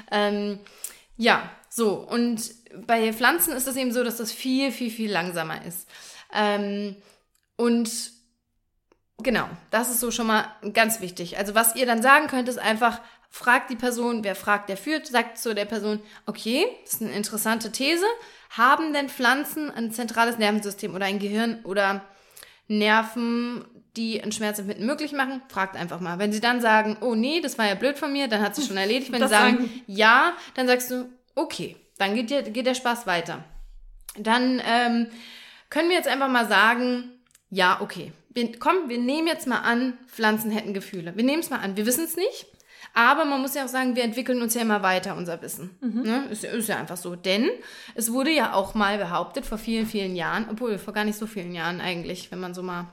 Ähm, 0.10 0.58
ja, 1.16 1.48
so. 1.70 1.94
Und 1.94 2.42
bei 2.88 3.14
Pflanzen 3.14 3.54
ist 3.54 3.68
es 3.68 3.76
eben 3.76 3.92
so, 3.92 4.04
dass 4.04 4.18
das 4.18 4.32
viel, 4.32 4.72
viel, 4.72 4.90
viel 4.90 5.12
langsamer 5.12 5.64
ist. 5.68 5.88
Ähm, 6.34 6.96
und 7.58 7.92
genau, 9.22 9.48
das 9.70 9.90
ist 9.92 10.00
so 10.00 10.10
schon 10.10 10.26
mal 10.26 10.46
ganz 10.74 11.00
wichtig. 11.00 11.38
Also 11.38 11.54
was 11.54 11.76
ihr 11.76 11.86
dann 11.86 12.02
sagen 12.02 12.26
könnt, 12.26 12.50
ist 12.50 12.58
einfach, 12.58 13.02
fragt 13.30 13.70
die 13.70 13.76
Person, 13.76 14.24
wer 14.24 14.36
fragt, 14.36 14.70
der 14.70 14.78
führt, 14.78 15.08
sagt 15.08 15.38
zu 15.38 15.54
der 15.54 15.66
Person, 15.66 16.02
okay, 16.26 16.66
das 16.84 16.96
ist 16.96 17.02
eine 17.02 17.12
interessante 17.12 17.72
These. 17.72 18.06
Haben 18.52 18.94
denn 18.94 19.10
Pflanzen 19.10 19.70
ein 19.70 19.92
zentrales 19.92 20.38
Nervensystem 20.40 20.96
oder 20.96 21.06
ein 21.06 21.20
Gehirn 21.20 21.60
oder 21.64 22.04
Nerven, 22.68 23.66
die 23.98 24.22
ein 24.24 24.32
Schmerzempfinden 24.32 24.86
möglich 24.86 25.12
machen, 25.12 25.42
fragt 25.50 25.76
einfach 25.76 26.00
mal. 26.00 26.20
Wenn 26.20 26.32
sie 26.32 26.40
dann 26.40 26.62
sagen, 26.62 26.98
oh 27.02 27.16
nee, 27.16 27.42
das 27.42 27.58
war 27.58 27.68
ja 27.68 27.76
blöd 27.76 27.98
von 27.98 28.14
mir, 28.14 28.28
dann 28.28 28.42
hat 28.42 28.56
sich 28.56 28.66
schon 28.68 28.78
erledigt. 28.78 29.12
Wenn 29.12 29.20
Das 29.20 29.30
sie 29.30 29.36
sagen, 29.36 29.58
sagen- 29.58 29.82
ja, 29.88 30.34
dann 30.56 30.68
sagst 30.68 30.90
du, 30.92 31.10
okay, 31.36 31.76
dann 31.98 32.16
geht, 32.16 32.30
dir, 32.30 32.44
geht 32.44 32.66
der 32.66 32.76
Spaß 32.76 33.08
weiter. 33.08 33.44
Dann 34.18 34.62
ähm, 34.66 35.08
können 35.70 35.90
wir 35.90 35.96
jetzt 35.96 36.08
einfach 36.08 36.30
mal 36.30 36.48
sagen, 36.48 37.12
ja, 37.50 37.82
okay. 37.82 38.12
Wir, 38.32 38.52
komm, 38.60 38.88
wir 38.90 39.00
nehmen 39.00 39.28
jetzt 39.28 39.48
mal 39.48 39.60
an, 39.60 39.98
Pflanzen 40.08 40.52
hätten 40.52 40.74
Gefühle. 40.74 41.16
Wir 41.16 41.24
nehmen 41.24 41.40
es 41.42 41.50
mal 41.50 41.60
an. 41.60 41.76
Wir 41.76 41.86
wissen 41.88 42.06
es 42.06 42.16
nicht. 42.16 42.46
Aber 43.00 43.24
man 43.24 43.40
muss 43.42 43.56
ja 43.56 43.64
auch 43.64 43.70
sagen, 43.70 43.96
wir 43.96 44.04
entwickeln 44.04 44.42
uns 44.42 44.54
ja 44.56 44.62
immer 44.62 44.84
weiter, 44.84 45.16
unser 45.16 45.42
Wissen. 45.42 45.70
Ne? 45.80 46.26
Ist, 46.32 46.44
ja- 46.44 46.50
ist 46.52 46.68
ja 46.68 46.76
einfach 46.78 46.98
so. 46.98 47.16
Denn 47.16 47.50
es 47.96 48.12
wurde 48.12 48.30
ja 48.32 48.52
auch 48.54 48.74
mal 48.74 48.98
behauptet, 48.98 49.46
vor 49.46 49.58
vielen, 49.58 49.86
vielen 49.86 50.18
Jahren, 50.18 50.48
obwohl 50.52 50.78
vor 50.78 50.94
gar 50.94 51.06
nicht 51.06 51.18
so 51.18 51.26
vielen 51.26 51.54
Jahren 51.56 51.80
eigentlich, 51.80 52.30
wenn 52.30 52.42
man 52.42 52.54
so 52.54 52.62
mal 52.62 52.88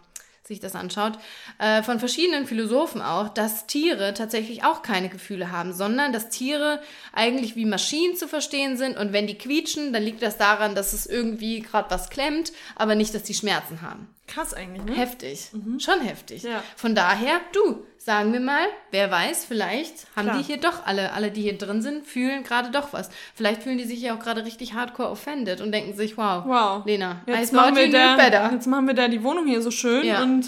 sich 0.45 0.61
das 0.61 0.77
anschaut, 0.77 1.19
äh, 1.59 1.83
von 1.83 1.99
verschiedenen 1.99 2.47
Philosophen 2.47 3.03
auch, 3.03 3.29
dass 3.31 3.67
Tiere 3.67 4.15
tatsächlich 4.15 4.63
auch 4.63 4.81
keine 4.83 5.09
Gefühle 5.09 5.51
haben, 5.51 5.73
sondern 5.73 6.13
dass 6.13 6.29
Tiere 6.29 6.81
eigentlich 7.13 7.57
wie 7.57 7.65
Maschinen 7.65 8.15
zu 8.15 8.29
verstehen 8.29 8.77
sind 8.77 8.97
und 8.97 9.13
wenn 9.13 9.27
die 9.27 9.37
quietschen, 9.37 9.93
dann 9.93 10.05
liegt 10.05 10.23
das 10.23 10.39
daran, 10.39 10.77
dass 10.77 10.93
es 10.93 11.05
irgendwie 11.07 11.63
gerade 11.63 11.91
was 11.91 12.11
klemmt, 12.11 12.53
aber 12.77 12.95
nicht, 12.95 13.13
dass 13.13 13.25
die 13.25 13.35
Schmerzen 13.35 13.83
haben. 13.83 14.07
Krass 14.29 14.55
eigentlich, 14.55 14.85
ne? 14.85 14.95
Heftig. 14.95 15.51
Schon 15.79 16.01
heftig. 16.01 16.45
Ja. 16.45 16.63
Von 16.77 16.95
daher, 16.95 17.41
du, 17.53 17.85
sagen 18.07 18.33
wir 18.33 18.39
mal, 18.39 18.69
wer 18.93 19.11
weiß, 19.11 19.45
vielleicht 19.47 20.07
haben 20.15 20.27
Klar. 20.29 20.39
die 20.39 20.45
hier 20.45 20.59
doch 20.59 20.87
alle, 20.87 21.13
alle, 21.13 21.33
die 21.33 21.43
hier 21.43 21.59
drin 21.59 21.83
sind, 21.83 22.07
fühlen 22.07 22.45
gerade 22.45 22.71
doch 22.71 22.93
was. 22.93 23.11
Vielleicht 23.35 23.65
fühlen 23.65 23.79
die 23.79 23.85
sich 23.85 24.01
ja 24.01 24.15
auch 24.15 24.21
gerade 24.21 24.45
richtig 24.45 24.75
hardcore 24.75 25.11
offended 25.11 25.61
und 25.61 25.73
denken 25.73 25.97
sich, 25.97 26.17
wow, 26.17 26.45
Wow. 26.47 26.87
Lena, 26.87 27.23
Jetzt 27.27 27.53
machen, 27.53 27.75
wir 27.75 27.91
da, 27.91 28.15
better. 28.15 28.53
jetzt 28.53 28.69
machen 28.69 28.87
wir 28.87 28.95
da 28.95 29.09
die 29.09 29.25
Wohnung 29.25 29.49
hier 29.49 29.61
so 29.61 29.73
schön 29.73 30.07
Ja. 30.07 30.23
und 30.23 30.47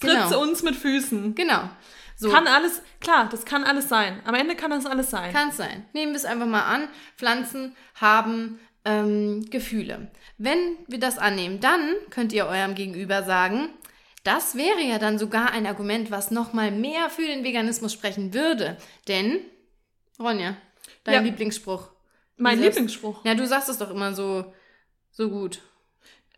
tritt 0.00 0.10
Genau. 0.10 0.42
uns 0.42 0.64
mit 0.64 0.74
Füßen. 0.74 1.36
Genau. 1.36 1.70
So. 2.16 2.28
Kann 2.28 2.48
alles, 2.48 2.82
klar, 3.00 3.28
das 3.30 3.44
kann 3.44 3.62
alles 3.62 3.88
sein. 3.88 4.20
Am 4.24 4.34
Ende 4.34 4.56
kann 4.56 4.72
das 4.72 4.84
alles 4.84 5.10
sein. 5.10 5.32
Kann 5.32 5.50
es 5.50 5.56
sein. 5.58 5.84
Nehmen 5.92 6.10
wir 6.10 6.16
es 6.16 6.24
einfach 6.24 6.46
mal 6.46 6.62
an. 6.64 6.88
Pflanzen 7.16 7.76
haben 7.94 8.58
ähm, 8.84 9.46
Gefühle. 9.48 10.10
Wenn 10.38 10.58
wir 10.88 10.98
das 10.98 11.18
annehmen, 11.18 11.60
dann 11.60 11.94
könnt 12.10 12.32
ihr 12.32 12.46
eurem 12.46 12.74
Gegenüber 12.74 13.22
sagen, 13.22 13.68
das 14.28 14.54
wäre 14.56 14.82
ja 14.82 14.98
dann 14.98 15.18
sogar 15.18 15.50
ein 15.52 15.66
Argument, 15.66 16.10
was 16.10 16.30
nochmal 16.30 16.70
mehr 16.70 17.08
für 17.10 17.22
den 17.26 17.44
Veganismus 17.44 17.92
sprechen 17.92 18.34
würde. 18.34 18.76
Denn, 19.08 19.40
Ronja, 20.20 20.56
dein 21.04 21.14
Ja. 21.14 21.20
Lieblingsspruch. 21.20 21.88
mein 22.36 22.58
sagst- 22.58 22.66
Lieblingsspruch. 22.76 23.24
Ja, 23.24 23.34
du 23.34 23.46
sagst 23.46 23.68
es 23.68 23.78
doch 23.78 23.90
immer 23.90 24.14
so, 24.14 24.44
so 25.10 25.28
gut. 25.30 25.60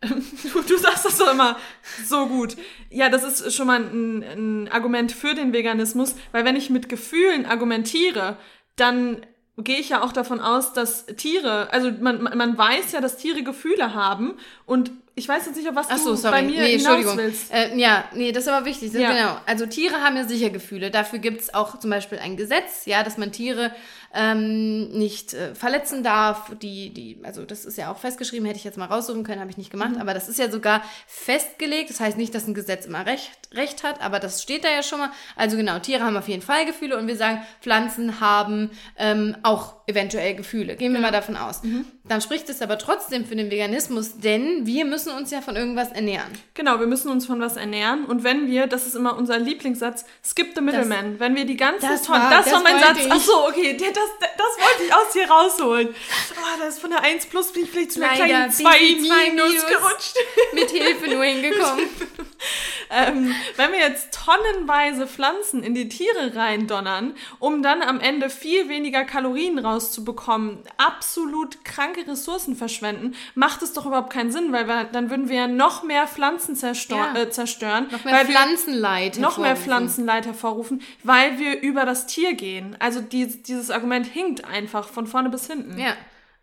Du, 0.01 0.61
du 0.67 0.77
sagst 0.77 1.05
das 1.05 1.17
doch 1.17 1.31
immer 1.31 1.57
so 2.05 2.25
gut. 2.27 2.57
Ja, 2.89 3.09
das 3.09 3.23
ist 3.23 3.53
schon 3.53 3.67
mal 3.67 3.79
ein, 3.81 4.23
ein 4.23 4.67
Argument 4.71 5.11
für 5.11 5.35
den 5.35 5.53
Veganismus, 5.53 6.15
weil 6.31 6.43
wenn 6.45 6.55
ich 6.55 6.69
mit 6.71 6.89
Gefühlen 6.89 7.45
argumentiere, 7.45 8.37
dann 8.77 9.23
gehe 9.57 9.77
ich 9.79 9.89
ja 9.89 10.01
auch 10.01 10.11
davon 10.13 10.39
aus, 10.39 10.73
dass 10.73 11.05
Tiere, 11.05 11.71
also 11.71 11.91
man 11.91 12.23
man 12.23 12.57
weiß 12.57 12.93
ja, 12.93 13.01
dass 13.01 13.17
Tiere 13.17 13.43
Gefühle 13.43 13.93
haben 13.93 14.37
und 14.65 14.91
ich 15.21 15.29
weiß 15.29 15.45
jetzt 15.45 15.55
nicht, 15.55 15.69
auf 15.69 15.75
was 15.75 15.85
Ach 15.87 15.99
so, 15.99 16.11
du 16.11 16.15
sorry. 16.15 16.41
bei 16.41 16.41
mir 16.41 16.63
nee, 16.63 16.73
Entschuldigung. 16.73 17.15
willst. 17.15 17.53
Äh, 17.53 17.77
ja, 17.77 18.05
nee, 18.15 18.31
das 18.31 18.45
ist 18.45 18.49
aber 18.49 18.65
wichtig. 18.65 18.91
Ja. 18.91 19.11
Genau. 19.11 19.37
Also 19.45 19.67
Tiere 19.67 19.97
haben 19.97 20.17
ja 20.17 20.27
sicher 20.27 20.49
Gefühle. 20.49 20.89
Dafür 20.89 21.19
gibt 21.19 21.41
es 21.41 21.53
auch 21.53 21.77
zum 21.77 21.91
Beispiel 21.91 22.17
ein 22.17 22.37
Gesetz, 22.37 22.87
ja, 22.87 23.03
dass 23.03 23.19
man 23.19 23.31
Tiere 23.31 23.71
ähm, 24.15 24.89
nicht 24.89 25.35
äh, 25.35 25.53
verletzen 25.53 26.01
darf. 26.01 26.51
Die, 26.59 26.89
die, 26.89 27.19
also 27.21 27.45
das 27.45 27.65
ist 27.65 27.77
ja 27.77 27.91
auch 27.91 27.99
festgeschrieben, 27.99 28.47
hätte 28.47 28.57
ich 28.57 28.63
jetzt 28.63 28.79
mal 28.79 28.87
raussuchen 28.87 29.23
können, 29.23 29.41
habe 29.41 29.51
ich 29.51 29.57
nicht 29.57 29.69
gemacht. 29.69 29.91
Mhm. 29.91 30.01
Aber 30.01 30.15
das 30.15 30.27
ist 30.27 30.39
ja 30.39 30.49
sogar 30.49 30.81
festgelegt. 31.05 31.91
Das 31.91 31.99
heißt 31.99 32.17
nicht, 32.17 32.33
dass 32.33 32.47
ein 32.47 32.55
Gesetz 32.55 32.87
immer 32.87 33.05
recht, 33.05 33.31
recht 33.53 33.83
hat, 33.83 34.01
aber 34.01 34.19
das 34.19 34.41
steht 34.41 34.63
da 34.63 34.69
ja 34.69 34.81
schon 34.81 34.97
mal. 34.97 35.11
Also 35.35 35.55
genau, 35.55 35.77
Tiere 35.77 36.03
haben 36.03 36.17
auf 36.17 36.27
jeden 36.27 36.41
Fall 36.41 36.65
Gefühle 36.65 36.97
und 36.97 37.05
wir 37.05 37.15
sagen, 37.15 37.43
Pflanzen 37.61 38.19
haben 38.19 38.71
ähm, 38.97 39.37
auch 39.43 39.80
eventuell 39.91 40.33
Gefühle. 40.35 40.75
Gehen 40.75 40.93
wir 40.93 40.99
mal 40.99 41.11
davon 41.11 41.37
aus. 41.37 41.63
Mhm. 41.63 41.85
Dann 42.03 42.21
spricht 42.21 42.49
es 42.49 42.61
aber 42.61 42.77
trotzdem 42.77 43.25
für 43.25 43.35
den 43.35 43.51
Veganismus, 43.51 44.17
denn 44.17 44.65
wir 44.65 44.85
müssen 44.85 45.11
uns 45.11 45.31
ja 45.31 45.41
von 45.41 45.55
irgendwas 45.55 45.91
ernähren. 45.91 46.31
Genau, 46.55 46.79
wir 46.79 46.87
müssen 46.87 47.09
uns 47.09 47.25
von 47.25 47.39
was 47.39 47.55
ernähren 47.57 48.05
und 48.05 48.23
wenn 48.23 48.47
wir, 48.47 48.67
das 48.67 48.87
ist 48.87 48.95
immer 48.95 49.15
unser 49.17 49.37
Lieblingssatz, 49.39 50.05
skip 50.25 50.53
the 50.55 50.61
middleman. 50.61 51.19
wenn 51.19 51.35
wir 51.35 51.45
die 51.45 51.57
ganzen 51.57 51.87
das 51.89 52.01
Tonnen, 52.03 52.23
war- 52.23 52.29
das, 52.31 52.45
das 52.45 52.53
war 52.53 52.63
mein 52.63 52.79
Satz. 52.79 52.97
ich. 53.05 53.11
Ach 53.11 53.19
so, 53.19 53.47
okay, 53.47 53.77
das, 53.77 53.87
das, 53.93 54.29
das 54.37 54.65
wollte 54.67 54.83
ich 54.87 54.93
aus 54.93 55.13
hier 55.13 55.29
rausholen. 55.29 55.87
Oh, 55.89 56.59
da 56.59 56.65
ist 56.67 56.79
von 56.79 56.89
der 56.89 57.03
1 57.03 57.27
plus 57.27 57.51
bin 57.53 57.63
ich 57.63 57.69
vielleicht 57.71 57.91
zu 57.93 58.01
einer 58.01 58.11
Leider 58.13 58.25
kleinen 58.25 58.45
bin 58.51 58.65
2 58.65 58.77
ich 58.79 59.07
zwei 59.07 59.29
minus 59.29 59.49
minus. 59.49 59.67
gerutscht. 59.67 60.15
mit 60.53 60.69
Hilfe 60.71 61.07
nur 61.07 61.23
hingekommen. 61.23 61.85
ähm, 62.89 63.35
wenn 63.55 63.71
wir 63.71 63.79
jetzt 63.79 64.13
tonnenweise 64.13 65.07
Pflanzen 65.07 65.63
in 65.63 65.73
die 65.75 65.87
Tiere 65.89 66.35
reindonnern, 66.35 67.15
um 67.39 67.61
dann 67.63 67.81
am 67.81 67.99
Ende 67.99 68.29
viel 68.29 68.67
weniger 68.69 69.03
Kalorien 69.03 69.59
rauszubekommen, 69.81 70.59
absolut 70.77 71.63
kranke 71.65 72.07
Ressourcen 72.07 72.55
verschwenden, 72.55 73.15
macht 73.35 73.61
es 73.61 73.73
doch 73.73 73.85
überhaupt 73.85 74.11
keinen 74.11 74.31
Sinn, 74.31 74.51
weil 74.51 74.67
wir, 74.67 74.85
dann 74.85 75.09
würden 75.09 75.29
wir 75.29 75.35
ja 75.35 75.47
noch 75.47 75.83
mehr 75.83 76.07
Pflanzen 76.07 76.55
zerstor- 76.55 76.97
Ja. 77.13 77.15
äh, 77.21 77.29
zerstören. 77.29 77.87
Noch 77.91 78.03
mehr 78.05 78.25
Pflanzenleid. 78.25 79.17
noch 79.19 79.37
mehr 79.37 79.47
hervorrufen. 79.49 79.63
Pflanzenleid 79.65 80.25
hervorrufen, 80.25 80.81
weil 81.03 81.39
wir 81.39 81.61
über 81.61 81.85
das 81.85 82.07
Tier 82.07 82.33
gehen. 82.33 82.75
Also 82.79 83.01
die, 83.01 83.41
dieses 83.41 83.69
Argument 83.71 84.05
hinkt 84.05 84.45
einfach 84.45 84.87
von 84.87 85.07
vorne 85.07 85.29
bis 85.29 85.47
hinten. 85.47 85.77
Ja. 85.79 85.93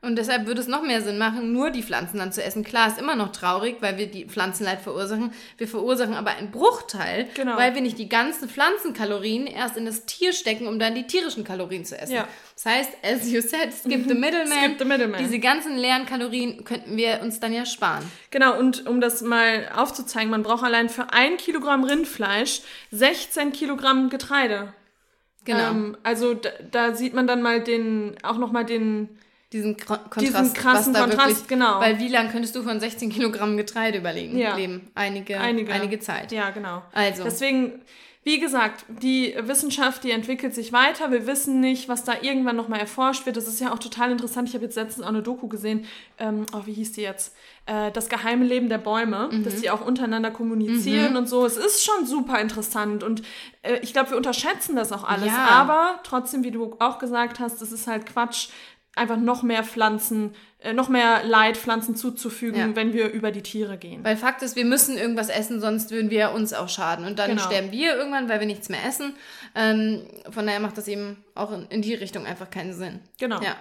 Und 0.01 0.15
deshalb 0.17 0.47
würde 0.47 0.61
es 0.61 0.69
noch 0.69 0.83
mehr 0.83 1.03
Sinn 1.03 1.19
machen, 1.19 1.53
nur 1.53 1.71
die 1.71 1.83
Pflanzen 1.83 2.19
dann 2.19 2.31
zu 2.31 2.41
essen. 2.43 2.63
Klar, 2.63 2.87
ist 2.87 3.01
immer 3.01 3.17
noch 3.17 3.33
traurig, 3.33 3.79
weil 3.81 3.99
wir 3.99 4.07
die 4.07 4.27
Pflanzenleid 4.27 4.81
verursachen. 4.81 5.33
Wir 5.57 5.67
verursachen 5.67 6.15
aber 6.15 6.31
einen 6.31 6.53
Bruchteil, 6.53 7.29
Genau. 7.35 7.57
weil 7.57 7.75
wir 7.75 7.83
nicht 7.83 7.99
die 7.99 8.09
ganzen 8.09 8.49
Pflanzenkalorien 8.49 9.49
erst 9.49 9.77
in 9.77 9.87
das 9.87 10.07
Tier 10.07 10.33
stecken, 10.33 10.69
um 10.69 10.79
dann 10.79 10.95
die 10.95 11.09
tierischen 11.09 11.43
Kalorien 11.43 11.85
zu 11.85 11.99
essen. 11.99 12.15
Ja. 12.15 12.29
Das 12.55 12.65
heißt, 12.67 12.91
as 13.03 13.29
you 13.29 13.41
said, 13.41 13.73
skip 13.75 14.07
the 14.07 14.15
middleman. 14.15 14.59
Skip 14.63 14.79
the 14.79 14.85
middleman. 14.85 15.21
Diese 15.21 15.41
ganzen 15.41 15.77
leeren 15.77 16.07
Kalorien 16.07 16.63
könnten 16.65 16.97
wir 16.97 17.21
uns 17.21 17.41
dann 17.41 17.53
ja 17.53 17.67
sparen. 17.67 18.05
Genau, 18.31 18.57
und 18.57 18.87
um 18.87 19.01
das 19.01 19.21
mal 19.23 19.69
aufzuzeigen, 19.75 20.31
man 20.31 20.45
braucht 20.45 20.63
allein 20.63 20.89
für 20.91 21.13
ein 21.13 21.37
Kilogramm 21.39 21.83
Rindfleisch 21.83 22.61
16 22.93 23.51
Kilogramm 23.53 24.11
Getreide. 24.11 24.73
Genau. 25.45 25.71
Ähm, 25.71 25.97
also 26.05 26.35
da, 26.35 26.51
da 26.71 26.95
sieht 26.95 27.15
man 27.15 27.27
dann 27.27 27.43
mal 27.43 27.61
den, 27.61 28.15
auch 28.23 28.39
nochmal 28.39 28.65
den, 28.65 29.09
diesen 29.53 29.77
Kontrast. 29.77 30.21
Diesen 30.21 30.53
krassen 30.53 30.93
was 30.95 31.01
da 31.01 31.07
Kontrast, 31.07 31.29
wirklich, 31.29 31.47
genau. 31.49 31.81
Weil 31.81 31.99
wie 31.99 32.09
lange 32.09 32.31
könntest 32.31 32.55
du 32.55 32.63
von 32.63 32.81
16 32.81 33.11
Kilogramm 33.11 33.57
Getreide 33.57 33.99
überlegen, 33.99 34.37
Ja. 34.37 34.55
leben? 34.57 34.91
Einige, 34.95 35.41
einige, 35.41 35.73
einige, 35.73 35.99
Zeit. 36.01 36.33
Ja, 36.33 36.51
genau. 36.51 36.83
Also. 36.93 37.25
Deswegen, 37.25 37.81
wie 38.25 38.41
gesagt, 38.41 38.85
die 39.01 39.35
Wissenschaft, 39.41 40.05
die 40.05 40.11
entwickelt 40.11 40.55
sich 40.55 40.75
weiter. 40.75 41.11
Wir 41.11 41.27
wissen 41.27 41.61
nicht, 41.61 41.89
was 41.89 42.05
da 42.05 42.13
irgendwann 42.21 42.57
nochmal 42.57 42.79
erforscht 42.81 43.25
wird. 43.25 43.39
Das 43.39 43.49
ist 43.49 43.59
ja 43.59 43.73
auch 43.73 43.79
total 43.79 44.11
interessant. 44.13 44.49
Ich 44.51 44.55
habe 44.55 44.67
jetzt 44.67 44.77
letztens 44.77 45.03
auch 45.03 45.09
eine 45.09 45.23
Doku 45.23 45.49
gesehen. 45.49 45.87
Ähm, 46.19 46.45
oh, 46.53 46.63
wie 46.67 46.75
hieß 46.75 46.93
die 46.93 47.01
jetzt? 47.03 47.35
Äh, 47.65 47.91
das 47.93 48.11
geheime 48.11 48.45
Leben 48.45 48.69
der 48.69 48.77
Bäume, 48.77 49.31
Mhm. 49.33 49.45
dass 49.45 49.57
die 49.63 49.71
auch 49.71 49.81
untereinander 49.81 50.31
kommunizieren 50.31 51.17
und 51.17 51.27
so. 51.27 51.47
Es 51.47 51.57
ist 51.57 51.83
schon 51.85 52.05
super 52.07 52.39
interessant 52.39 53.03
und 53.03 53.23
äh, 53.63 53.79
ich 53.81 53.95
glaube, 53.95 54.11
wir 54.11 54.19
unterschätzen 54.19 54.77
das 54.77 54.93
auch 54.93 55.05
alles. 55.05 55.29
Ja. 55.29 55.47
Aber 55.49 56.01
trotzdem, 56.05 56.45
wie 56.45 56.51
du 56.51 56.77
auch 56.81 56.99
gesagt 56.99 57.41
hast, 57.41 57.63
es 57.63 57.73
ist 57.73 57.87
halt 57.87 58.05
Quatsch, 58.05 58.49
einfach 58.99 59.17
noch 59.17 59.43
mehr 59.43 59.65
Pflanzen, 59.65 60.35
äh, 60.59 60.73
noch 60.73 60.89
mehr 60.89 61.25
Leitpflanzen 61.25 61.97
zuzufügen, 61.97 62.59
Ja. 62.61 62.77
wenn 62.77 62.93
wir 62.93 63.11
über 63.11 63.31
die 63.31 63.43
Tiere 63.43 63.79
gehen. 63.79 64.05
Weil 64.05 64.17
Fakt 64.17 64.43
ist, 64.43 64.57
wir 64.57 64.65
müssen 64.65 64.99
irgendwas 64.99 65.29
essen, 65.29 65.61
sonst 65.61 65.91
würden 65.91 66.11
wir 66.11 66.33
uns 66.33 66.53
auch 66.53 66.69
schaden. 66.69 67.07
Und 67.07 67.19
dann 67.19 67.31
Genau. 67.31 67.43
sterben 67.43 67.73
wir 67.73 67.97
irgendwann, 67.97 68.29
weil 68.29 68.41
wir 68.41 68.47
nichts 68.47 68.69
mehr 68.69 68.85
essen. 68.87 69.15
Ähm, 69.55 70.03
von 70.31 70.47
daher 70.47 70.61
macht 70.61 70.77
das 70.77 70.89
eben 70.89 71.25
auch 71.35 71.53
in, 71.53 71.67
in 71.71 71.83
die 71.83 71.95
Richtung 71.95 72.27
einfach 72.27 72.51
keinen 72.51 72.73
Sinn. 72.75 73.01
Genau. 73.19 73.41
Ja. 73.41 73.57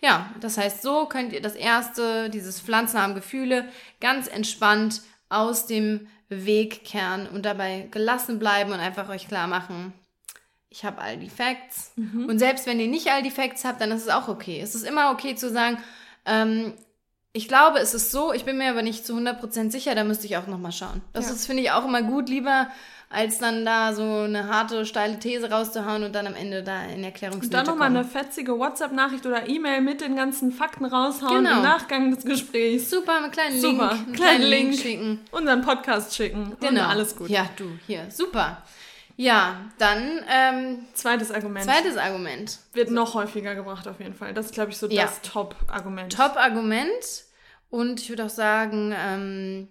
Ja, 0.00 0.30
das 0.40 0.58
heißt, 0.58 0.82
so 0.82 1.06
könnt 1.06 1.32
ihr 1.32 1.40
das 1.40 1.54
erste, 1.54 2.28
dieses 2.28 2.60
Pflanzen 2.60 3.00
haben 3.00 3.14
Gefühle, 3.14 3.66
ganz 4.00 4.26
entspannt 4.28 5.00
aus 5.30 5.66
dem 5.66 6.08
Weg 6.28 6.84
kehren 6.84 7.26
und 7.28 7.46
dabei 7.46 7.88
gelassen 7.90 8.38
bleiben 8.38 8.72
und 8.72 8.80
einfach 8.80 9.08
euch 9.08 9.28
klar 9.28 9.46
machen, 9.46 9.94
ich 10.76 10.84
habe 10.84 11.00
all 11.00 11.16
die 11.16 11.30
Facts. 11.30 11.92
Mhm. 11.94 12.26
Und 12.26 12.40
selbst 12.40 12.66
wenn 12.66 12.80
ihr 12.80 12.88
nicht 12.88 13.08
all 13.12 13.22
die 13.22 13.30
Facts 13.30 13.64
habt, 13.64 13.80
dann 13.80 13.92
ist 13.92 14.02
es 14.02 14.08
auch 14.08 14.26
okay. 14.26 14.60
Es 14.60 14.74
ist 14.74 14.84
immer 14.84 15.12
okay 15.12 15.36
zu 15.36 15.48
sagen, 15.48 15.78
ähm, 16.26 16.72
ich 17.32 17.46
glaube, 17.46 17.78
es 17.78 17.94
ist 17.94 18.10
so, 18.10 18.32
ich 18.32 18.44
bin 18.44 18.58
mir 18.58 18.70
aber 18.70 18.82
nicht 18.82 19.06
zu 19.06 19.14
100% 19.14 19.70
sicher, 19.70 19.94
da 19.94 20.02
müsste 20.02 20.26
ich 20.26 20.36
auch 20.36 20.48
nochmal 20.48 20.72
schauen. 20.72 21.00
Das 21.12 21.26
Ja. 21.28 21.32
ist, 21.34 21.46
finde 21.46 21.62
ich, 21.62 21.70
auch 21.70 21.84
immer 21.84 22.02
gut, 22.02 22.28
lieber 22.28 22.68
als 23.08 23.38
dann 23.38 23.64
da 23.64 23.94
so 23.94 24.02
eine 24.02 24.48
harte, 24.48 24.84
steile 24.84 25.20
These 25.20 25.48
rauszuhauen 25.48 26.02
und 26.02 26.12
dann 26.12 26.26
am 26.26 26.34
Ende 26.34 26.64
da 26.64 26.82
in 26.86 27.04
Erklärungsnöte 27.04 27.46
Und 27.46 27.52
dann 27.54 27.66
nochmal 27.66 27.88
eine 27.90 28.02
fetzige 28.04 28.58
WhatsApp-Nachricht 28.58 29.24
oder 29.26 29.48
E-Mail 29.48 29.80
mit 29.82 30.00
den 30.00 30.16
ganzen 30.16 30.50
Fakten 30.50 30.84
raushauen 30.84 31.44
Genau. 31.44 31.58
im 31.58 31.62
Nachgang 31.62 32.10
des 32.12 32.24
Gesprächs. 32.24 32.90
Super, 32.90 33.18
einen 33.18 33.30
kleinen 33.30 33.60
Super, 33.60 33.90
Link, 33.90 34.06
einen 34.06 34.12
kleinen 34.12 34.16
kleinen 34.16 34.42
Link 34.50 34.70
Link. 34.70 34.82
schicken. 34.82 35.20
Unseren 35.30 35.62
Podcast 35.62 36.16
schicken. 36.16 36.56
Genau. 36.58 36.80
Und 36.82 36.86
alles 36.88 37.14
gut. 37.14 37.28
Ja, 37.30 37.48
du, 37.56 37.66
hier, 37.86 38.06
super. 38.10 38.62
Ja, 39.16 39.70
dann 39.78 40.24
ähm, 40.28 40.84
Zweites 40.94 41.30
Argument. 41.30 41.64
zweites 41.64 41.96
Argument. 41.96 42.58
Wird 42.72 42.90
noch 42.90 43.14
häufiger 43.14 43.54
gebracht 43.54 43.86
auf 43.86 44.00
jeden 44.00 44.14
Fall. 44.14 44.34
Das 44.34 44.46
ist, 44.46 44.54
glaube 44.54 44.70
ich, 44.72 44.76
so 44.76 44.88
Ja. 44.88 45.02
das 45.02 45.20
Top-Argument. 45.22 46.12
Top-Argument 46.12 47.24
und 47.70 48.00
ich 48.00 48.08
würde 48.08 48.24
auch 48.24 48.30
sagen, 48.30 48.94
ähm, 48.96 49.68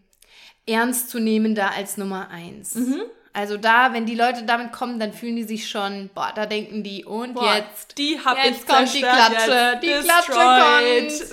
ernstzunehmender 0.65 1.71
als 1.75 1.97
Nummer 1.97 2.29
eins. 2.29 2.75
Mhm. 2.75 3.01
Also 3.35 3.57
da, 3.57 3.93
wenn 3.93 4.05
die 4.05 4.15
Leute 4.15 4.43
damit 4.43 4.71
kommen, 4.71 4.99
dann 4.99 5.11
fühlen 5.11 5.35
die 5.35 5.43
sich 5.43 5.67
schon, 5.67 6.09
boah, 6.13 6.31
da 6.35 6.45
denken 6.45 6.83
die, 6.83 7.03
und 7.03 7.33
Boah, 7.33 7.55
jetzt 7.55 7.97
die 7.97 8.19
hab 8.23 8.37
jetzt 8.37 8.61
ich 8.61 8.67
kommt 8.67 8.93
die 8.93 8.99
Klatsche, 9.01 9.79
die 9.81 9.87
Klatsche 9.87 10.31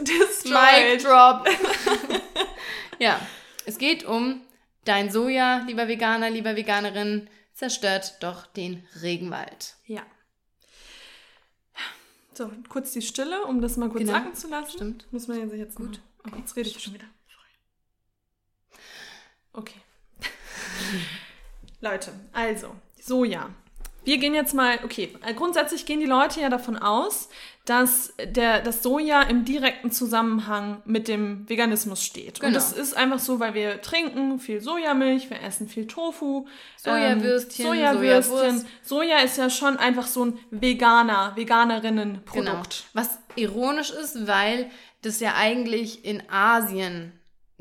destroyed, 0.00 0.46
Mic 0.46 0.98
Destroyed. 0.98 1.04
Drop. 1.04 1.48
ja, 2.98 3.20
es 3.66 3.76
geht 3.76 4.04
um 4.04 4.40
dein 4.86 5.10
Soja, 5.10 5.62
lieber 5.66 5.88
Veganer, 5.88 6.30
lieber 6.30 6.56
Veganerin, 6.56 7.28
zerstört 7.60 8.14
doch 8.20 8.46
den 8.46 8.88
Regenwald. 9.02 9.76
Ja. 9.84 10.02
So, 12.32 12.50
kurz 12.70 12.92
die 12.92 13.02
Stille, 13.02 13.44
um 13.44 13.60
das 13.60 13.76
mal 13.76 13.90
kurz 13.90 14.00
Genau. 14.00 14.14
sacken 14.14 14.34
zu 14.34 14.48
lassen. 14.48 14.70
Stimmt. 14.70 15.12
Muss 15.12 15.28
man 15.28 15.40
jetzt 15.40 15.52
jetzt 15.52 15.76
Gut. 15.76 16.00
Mal. 16.24 16.32
Oh, 16.32 16.38
jetzt 16.38 16.56
rede 16.56 16.70
ich 16.70 16.82
schon 16.82 16.94
wieder. 16.94 17.04
Okay. 19.52 19.78
Leute, 21.82 22.14
also, 22.32 22.74
Soja. 22.98 23.50
Wir 24.04 24.16
gehen 24.16 24.34
jetzt 24.34 24.54
mal, 24.54 24.82
okay, 24.82 25.14
äh, 25.20 25.34
grundsätzlich 25.34 25.84
gehen 25.84 26.00
die 26.00 26.06
Leute 26.06 26.40
ja 26.40 26.48
davon 26.48 26.78
aus, 26.78 27.28
dass 27.66 28.14
der, 28.24 28.60
das 28.60 28.82
Soja 28.82 29.22
im 29.22 29.44
direkten 29.44 29.90
Zusammenhang 29.90 30.82
mit 30.86 31.06
dem 31.08 31.48
Veganismus 31.48 32.02
steht. 32.02 32.40
Und 32.40 32.46
Genau. 32.46 32.54
das 32.54 32.72
ist 32.72 32.96
einfach 32.96 33.18
so, 33.18 33.38
weil 33.38 33.54
wir 33.54 33.80
trinken 33.82 34.38
viel 34.40 34.60
Sojamilch, 34.60 35.30
wir 35.30 35.40
essen 35.42 35.68
viel 35.68 35.86
Tofu. 35.86 36.46
Sojawürstchen, 36.78 37.66
ähm, 37.66 37.72
Sojawürstchen. 37.72 38.22
Sojawurst. 38.36 38.66
Soja 38.82 39.18
ist 39.18 39.36
ja 39.36 39.50
schon 39.50 39.76
einfach 39.76 40.06
so 40.06 40.24
ein 40.24 40.38
Veganer, 40.50 41.32
Genau. 41.36 41.36
Veganerinnen-Produkt. 41.36 42.84
Was 42.94 43.18
ironisch 43.36 43.90
ist, 43.90 44.26
weil 44.26 44.70
das 45.02 45.20
ja 45.20 45.34
eigentlich 45.36 46.04
in 46.04 46.22
Asien 46.30 47.12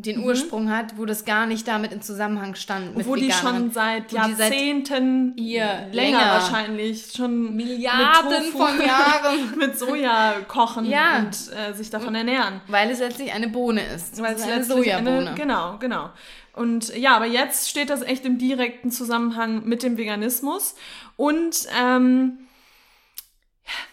den 0.01 0.23
Ursprung 0.23 0.71
hat, 0.71 0.97
wo 0.97 1.05
das 1.05 1.25
gar 1.25 1.45
nicht 1.45 1.67
damit 1.67 1.91
in 1.91 2.01
Zusammenhang 2.01 2.55
stand. 2.55 2.95
Mit 2.95 3.05
wo 3.05 3.15
die 3.15 3.31
schon 3.31 3.71
seit 3.71 4.11
Jahrzehnten, 4.11 5.35
länger, 5.35 5.87
länger, 5.91 6.19
wahrscheinlich, 6.19 7.11
schon 7.15 7.55
Milliarden 7.55 8.51
von 8.51 8.79
Jahren 8.79 9.55
mit 9.57 9.77
Soja 9.77 10.35
kochen 10.47 10.85
ja. 10.85 11.19
und 11.19 11.35
äh, 11.53 11.73
sich 11.73 11.89
davon 11.89 12.15
ernähren. 12.15 12.61
Weil 12.67 12.89
es 12.91 12.99
letztlich 12.99 13.33
eine 13.33 13.49
Bohne 13.49 13.81
ist. 13.93 14.21
Weil 14.21 14.35
es 14.35 14.43
eine 14.43 14.63
Sojabohne. 14.63 15.29
Eine, 15.29 15.35
genau, 15.35 15.77
genau. 15.79 16.09
Und 16.53 16.95
ja, 16.95 17.15
aber 17.15 17.25
jetzt 17.25 17.69
steht 17.69 17.89
das 17.89 18.01
echt 18.01 18.25
im 18.25 18.37
direkten 18.37 18.91
Zusammenhang 18.91 19.65
mit 19.65 19.83
dem 19.83 19.97
Veganismus. 19.97 20.75
Und 21.17 21.67
ähm, 21.77 22.39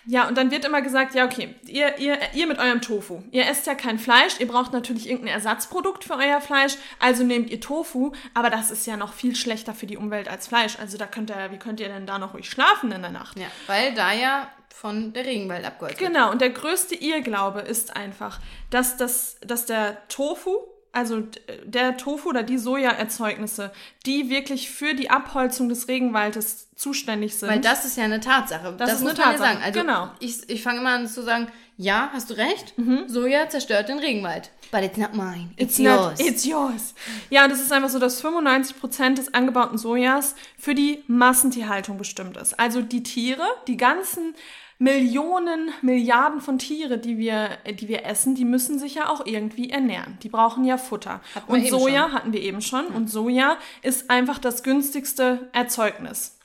ja, 0.04 0.28
und 0.28 0.36
dann 0.36 0.50
wird 0.50 0.64
immer 0.64 0.82
gesagt, 0.82 1.14
ja, 1.14 1.24
okay, 1.24 1.54
ihr, 1.66 1.98
ihr, 1.98 2.18
ihr 2.34 2.46
mit 2.46 2.58
eurem 2.58 2.80
Tofu, 2.80 3.22
ihr 3.30 3.46
esst 3.46 3.66
ja 3.66 3.74
kein 3.74 3.98
Fleisch, 3.98 4.40
ihr 4.40 4.48
braucht 4.48 4.72
natürlich 4.72 5.08
irgendein 5.08 5.34
Ersatzprodukt 5.34 6.04
für 6.04 6.14
euer 6.14 6.40
Fleisch, 6.40 6.76
also 6.98 7.24
nehmt 7.24 7.50
ihr 7.50 7.60
Tofu, 7.60 8.12
aber 8.34 8.50
das 8.50 8.70
ist 8.70 8.86
ja 8.86 8.96
noch 8.96 9.12
viel 9.12 9.36
schlechter 9.36 9.74
für 9.74 9.86
die 9.86 9.96
Umwelt 9.96 10.28
als 10.28 10.48
Fleisch. 10.48 10.78
Also 10.78 10.98
da 10.98 11.06
könnt 11.06 11.30
ihr, 11.30 11.50
wie 11.50 11.58
könnt 11.58 11.80
ihr 11.80 11.88
denn 11.88 12.06
da 12.06 12.18
noch 12.18 12.34
ruhig 12.34 12.48
schlafen 12.48 12.92
in 12.92 13.02
der 13.02 13.10
Nacht? 13.10 13.38
Ja, 13.38 13.46
weil 13.66 13.94
da 13.94 14.12
ja 14.12 14.50
von 14.68 15.12
der 15.14 15.24
Regenwald 15.24 15.64
abgeholzt 15.64 16.00
wird. 16.00 16.12
Genau, 16.12 16.30
und 16.30 16.40
der 16.40 16.50
größte 16.50 16.94
Irrglaube 16.94 17.60
ist 17.60 17.96
einfach, 17.96 18.40
dass, 18.70 18.96
das, 18.96 19.38
dass 19.40 19.64
der 19.64 20.06
Tofu 20.08 20.58
also 20.96 21.22
der 21.64 21.96
Tofu 21.98 22.30
oder 22.30 22.42
die 22.42 22.56
Sojaerzeugnisse, 22.58 23.70
die 24.06 24.30
wirklich 24.30 24.70
für 24.70 24.94
die 24.94 25.10
Abholzung 25.10 25.68
des 25.68 25.88
Regenwaldes 25.88 26.68
zuständig 26.74 27.36
sind. 27.36 27.50
Weil 27.50 27.60
das 27.60 27.84
ist 27.84 27.96
ja 27.96 28.04
eine 28.04 28.20
Tatsache. 28.20 28.74
Das, 28.76 28.90
das 28.90 29.00
ist 29.00 29.06
eine 29.06 29.14
Tatsache. 29.14 29.38
Sagen. 29.38 29.60
Also 29.62 29.80
genau. 29.80 30.10
Ich, 30.20 30.48
ich 30.48 30.62
fange 30.62 30.80
immer 30.80 30.90
an 30.90 31.06
zu 31.06 31.22
sagen, 31.22 31.48
ja, 31.76 32.08
hast 32.12 32.30
du 32.30 32.34
recht, 32.34 32.76
mhm. 32.78 33.04
Soja 33.06 33.48
zerstört 33.50 33.90
den 33.90 33.98
Regenwald. 33.98 34.50
But 34.70 34.82
it's 34.82 34.96
not 34.96 35.12
mine. 35.12 35.50
It's, 35.56 35.78
it's 35.78 35.78
yours. 35.78 36.18
Not, 36.18 36.20
it's 36.20 36.44
yours. 36.44 36.94
Ja, 37.28 37.44
und 37.44 37.52
es 37.52 37.60
ist 37.60 37.72
einfach 37.72 37.90
so, 37.90 37.98
dass 37.98 38.24
95% 38.24 39.14
des 39.14 39.34
angebauten 39.34 39.76
Sojas 39.78 40.34
für 40.58 40.74
die 40.74 41.04
Massentierhaltung 41.06 41.98
bestimmt 41.98 42.36
ist. 42.38 42.58
Also 42.58 42.80
die 42.80 43.02
Tiere, 43.02 43.44
die 43.68 43.76
ganzen 43.76 44.34
Millionen, 44.78 45.70
Milliarden 45.80 46.40
von 46.40 46.58
Tiere, 46.58 46.98
die 46.98 47.16
wir, 47.16 47.58
die 47.80 47.88
wir 47.88 48.04
essen, 48.04 48.34
die 48.34 48.44
müssen 48.44 48.78
sich 48.78 48.96
ja 48.96 49.08
auch 49.08 49.24
irgendwie 49.24 49.70
ernähren. 49.70 50.18
Die 50.22 50.28
brauchen 50.28 50.64
ja 50.64 50.76
Futter. 50.76 51.20
Und 51.46 51.66
Soja 51.68 52.04
schon. 52.04 52.12
hatten 52.12 52.32
wir 52.32 52.42
eben 52.42 52.60
schon. 52.60 52.86
Und 52.88 53.08
Soja 53.10 53.56
ist 53.82 54.10
einfach 54.10 54.38
das 54.38 54.62
günstigste 54.62 55.48
Erzeugnis. 55.52 56.36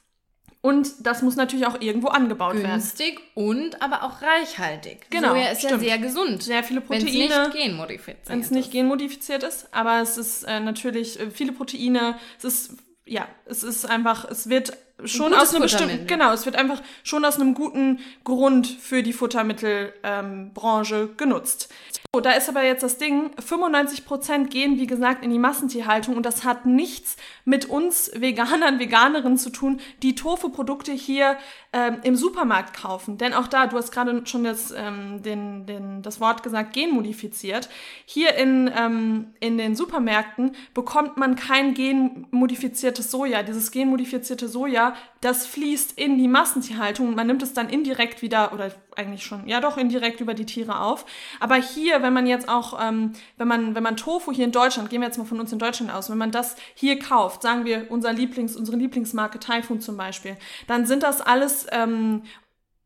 Und 0.61 1.07
das 1.07 1.23
muss 1.23 1.35
natürlich 1.35 1.65
auch 1.65 1.81
irgendwo 1.81 2.09
angebaut 2.09 2.53
Günstig 2.53 2.69
werden. 2.69 2.81
Günstig 2.81 3.19
und 3.33 3.81
aber 3.81 4.03
auch 4.03 4.21
reichhaltig. 4.21 5.07
Genau. 5.09 5.29
Soja 5.29 5.49
ist 5.49 5.59
stimmt. 5.59 5.81
ja 5.81 5.89
sehr 5.89 5.97
gesund. 5.97 6.43
Sehr 6.43 6.63
viele 6.63 6.81
Proteine. 6.81 7.05
Wenn 7.05 7.31
es 7.31 7.47
nicht 7.47 7.53
genmodifiziert 7.53 8.17
ist. 8.21 8.29
Wenn 8.29 8.39
es 8.39 8.51
nicht 8.51 8.71
genmodifiziert 8.71 9.43
ist. 9.43 9.73
Aber 9.73 10.01
es 10.01 10.17
ist 10.17 10.43
äh, 10.43 10.59
natürlich 10.59 11.19
äh, 11.19 11.31
viele 11.31 11.51
Proteine. 11.51 12.15
Es 12.37 12.43
ist, 12.45 12.77
ja, 13.05 13.27
es 13.45 13.63
ist 13.63 13.85
einfach, 13.89 14.23
es 14.29 14.49
wird 14.49 14.77
schon 15.05 15.33
aus 15.33 15.53
einem 15.53 15.63
bestimmten, 15.63 16.07
genau, 16.07 16.33
es 16.33 16.45
wird 16.45 16.55
einfach 16.55 16.81
schon 17.03 17.25
aus 17.25 17.39
einem 17.39 17.53
guten 17.53 17.99
Grund 18.23 18.67
für 18.67 19.03
die 19.03 19.13
Futtermittelbranche 19.13 20.95
ähm, 20.95 21.17
genutzt. 21.17 21.69
So, 22.13 22.19
da 22.19 22.31
ist 22.31 22.49
aber 22.49 22.63
jetzt 22.63 22.83
das 22.83 22.97
Ding, 22.97 23.31
95 23.39 24.03
Prozent 24.03 24.49
gehen, 24.49 24.77
wie 24.77 24.85
gesagt, 24.85 25.23
in 25.23 25.29
die 25.29 25.39
Massentierhaltung 25.39 26.17
und 26.17 26.25
das 26.25 26.43
hat 26.43 26.65
nichts 26.65 27.15
mit 27.45 27.69
uns 27.69 28.11
Veganern, 28.13 28.79
Veganerinnen 28.79 29.37
zu 29.37 29.49
tun, 29.49 29.79
die 30.03 30.13
Tofu-Produkte 30.13 30.91
hier 30.91 31.37
ähm, 31.71 31.99
im 32.03 32.17
Supermarkt 32.17 32.75
kaufen. 32.75 33.17
Denn 33.17 33.33
auch 33.33 33.47
da, 33.47 33.67
du 33.67 33.77
hast 33.77 33.91
gerade 33.91 34.23
schon 34.25 34.43
das, 34.43 34.73
ähm, 34.75 35.23
den, 35.23 35.65
den, 35.65 36.01
das 36.01 36.19
Wort 36.19 36.43
gesagt, 36.43 36.73
genmodifiziert. 36.73 37.69
Hier 38.05 38.35
in, 38.35 38.69
ähm, 38.77 39.27
in 39.39 39.57
den 39.57 39.77
Supermärkten 39.77 40.53
bekommt 40.73 41.15
man 41.15 41.37
kein 41.37 41.73
genmodifiziertes 41.73 43.09
Soja. 43.09 43.41
Dieses 43.41 43.71
genmodifizierte 43.71 44.49
Soja 44.49 44.90
das 45.21 45.45
fließt 45.45 45.97
in 45.97 46.17
die 46.17 46.27
Massentierhaltung 46.27 47.15
man 47.15 47.27
nimmt 47.27 47.43
es 47.43 47.53
dann 47.53 47.69
indirekt 47.69 48.21
wieder 48.21 48.53
oder 48.53 48.71
eigentlich 48.95 49.23
schon, 49.23 49.47
ja 49.47 49.61
doch 49.61 49.77
indirekt 49.77 50.21
über 50.21 50.33
die 50.33 50.45
Tiere 50.45 50.79
auf. 50.81 51.05
Aber 51.39 51.55
hier, 51.55 52.01
wenn 52.01 52.13
man 52.13 52.25
jetzt 52.25 52.49
auch, 52.49 52.79
ähm, 52.81 53.13
wenn 53.37 53.47
man, 53.47 53.75
wenn 53.75 53.83
man 53.83 53.97
Tofu 53.97 54.31
hier 54.31 54.45
in 54.45 54.51
Deutschland, 54.51 54.89
gehen 54.89 55.01
wir 55.01 55.07
jetzt 55.07 55.17
mal 55.17 55.25
von 55.25 55.39
uns 55.39 55.51
in 55.51 55.59
Deutschland 55.59 55.93
aus, 55.93 56.09
wenn 56.09 56.17
man 56.17 56.31
das 56.31 56.55
hier 56.73 56.99
kauft, 56.99 57.41
sagen 57.41 57.65
wir 57.65 57.89
unser 57.89 58.13
Lieblings, 58.13 58.55
unsere 58.55 58.77
Lieblingsmarke 58.77 59.39
Typhoon 59.39 59.81
zum 59.81 59.97
Beispiel, 59.97 60.37
dann 60.67 60.85
sind 60.85 61.03
das 61.03 61.21
alles 61.21 61.67
ähm, 61.71 62.23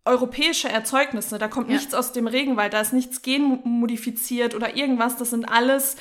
europäische 0.05 0.69
Erzeugnisse. 0.69 1.39
Da 1.39 1.47
kommt 1.47 1.67
ja. 1.67 1.75
nichts 1.75 1.93
aus 1.95 2.11
dem 2.11 2.27
Regenwald, 2.27 2.73
da 2.73 2.81
ist 2.81 2.93
nichts 2.93 3.23
genmodifiziert 3.23 4.53
oder 4.53 4.77
irgendwas. 4.77 5.17
Das 5.17 5.31
sind 5.31 5.45
alles 5.45 5.97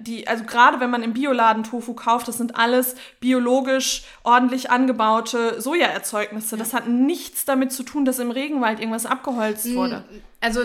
die, 0.00 0.28
also 0.28 0.44
gerade 0.44 0.80
wenn 0.80 0.90
man 0.90 1.02
im 1.02 1.14
Bioladen 1.14 1.64
Tofu 1.64 1.94
kauft, 1.94 2.28
das 2.28 2.38
sind 2.38 2.56
alles 2.56 2.96
biologisch 3.20 4.02
ordentlich 4.22 4.70
angebaute 4.70 5.60
Sojaerzeugnisse. 5.60 6.56
Ja. 6.56 6.58
Das 6.58 6.74
hat 6.74 6.88
nichts 6.88 7.44
damit 7.44 7.72
zu 7.72 7.82
tun, 7.82 8.04
dass 8.04 8.18
im 8.18 8.30
Regenwald 8.30 8.80
irgendwas 8.80 9.06
abgeholzt 9.06 9.74
wurde. 9.74 10.04
Also 10.40 10.60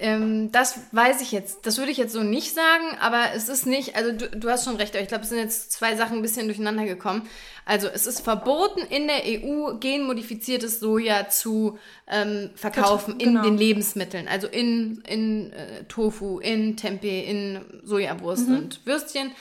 ähm, 0.00 0.50
das 0.50 0.80
weiß 0.90 1.22
ich 1.22 1.30
jetzt, 1.30 1.64
das 1.64 1.78
würde 1.78 1.92
ich 1.92 1.96
jetzt 1.96 2.12
so 2.12 2.24
nicht 2.24 2.54
sagen, 2.54 2.98
aber 3.00 3.26
es 3.36 3.48
ist 3.48 3.66
nicht, 3.66 3.94
also 3.94 4.10
du, 4.10 4.28
du 4.28 4.50
hast 4.50 4.64
schon 4.64 4.74
recht, 4.74 4.94
aber 4.96 5.02
ich 5.02 5.08
glaube, 5.08 5.22
es 5.22 5.28
sind 5.28 5.38
jetzt 5.38 5.70
zwei 5.70 5.94
Sachen 5.94 6.16
ein 6.16 6.22
bisschen 6.22 6.46
durcheinander 6.46 6.84
gekommen. 6.86 7.28
Also 7.64 7.86
es 7.86 8.08
ist 8.08 8.22
verboten 8.22 8.80
in 8.80 9.06
der 9.06 9.22
EU 9.24 9.74
genmodifiziertes 9.78 10.80
Soja 10.80 11.28
zu 11.28 11.78
ähm, 12.08 12.50
verkaufen 12.56 13.18
genau. 13.18 13.44
in 13.44 13.50
den 13.50 13.58
Lebensmitteln, 13.58 14.26
also 14.26 14.48
in, 14.48 15.04
in 15.06 15.52
äh, 15.52 15.84
Tofu, 15.84 16.40
in 16.40 16.76
Tempeh, 16.76 17.20
in 17.20 17.60
Sojawurst 17.84 18.31
mhm. 18.40 18.56
und 18.56 18.86
Würstchen. 18.86 19.32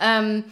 Ähm, 0.00 0.44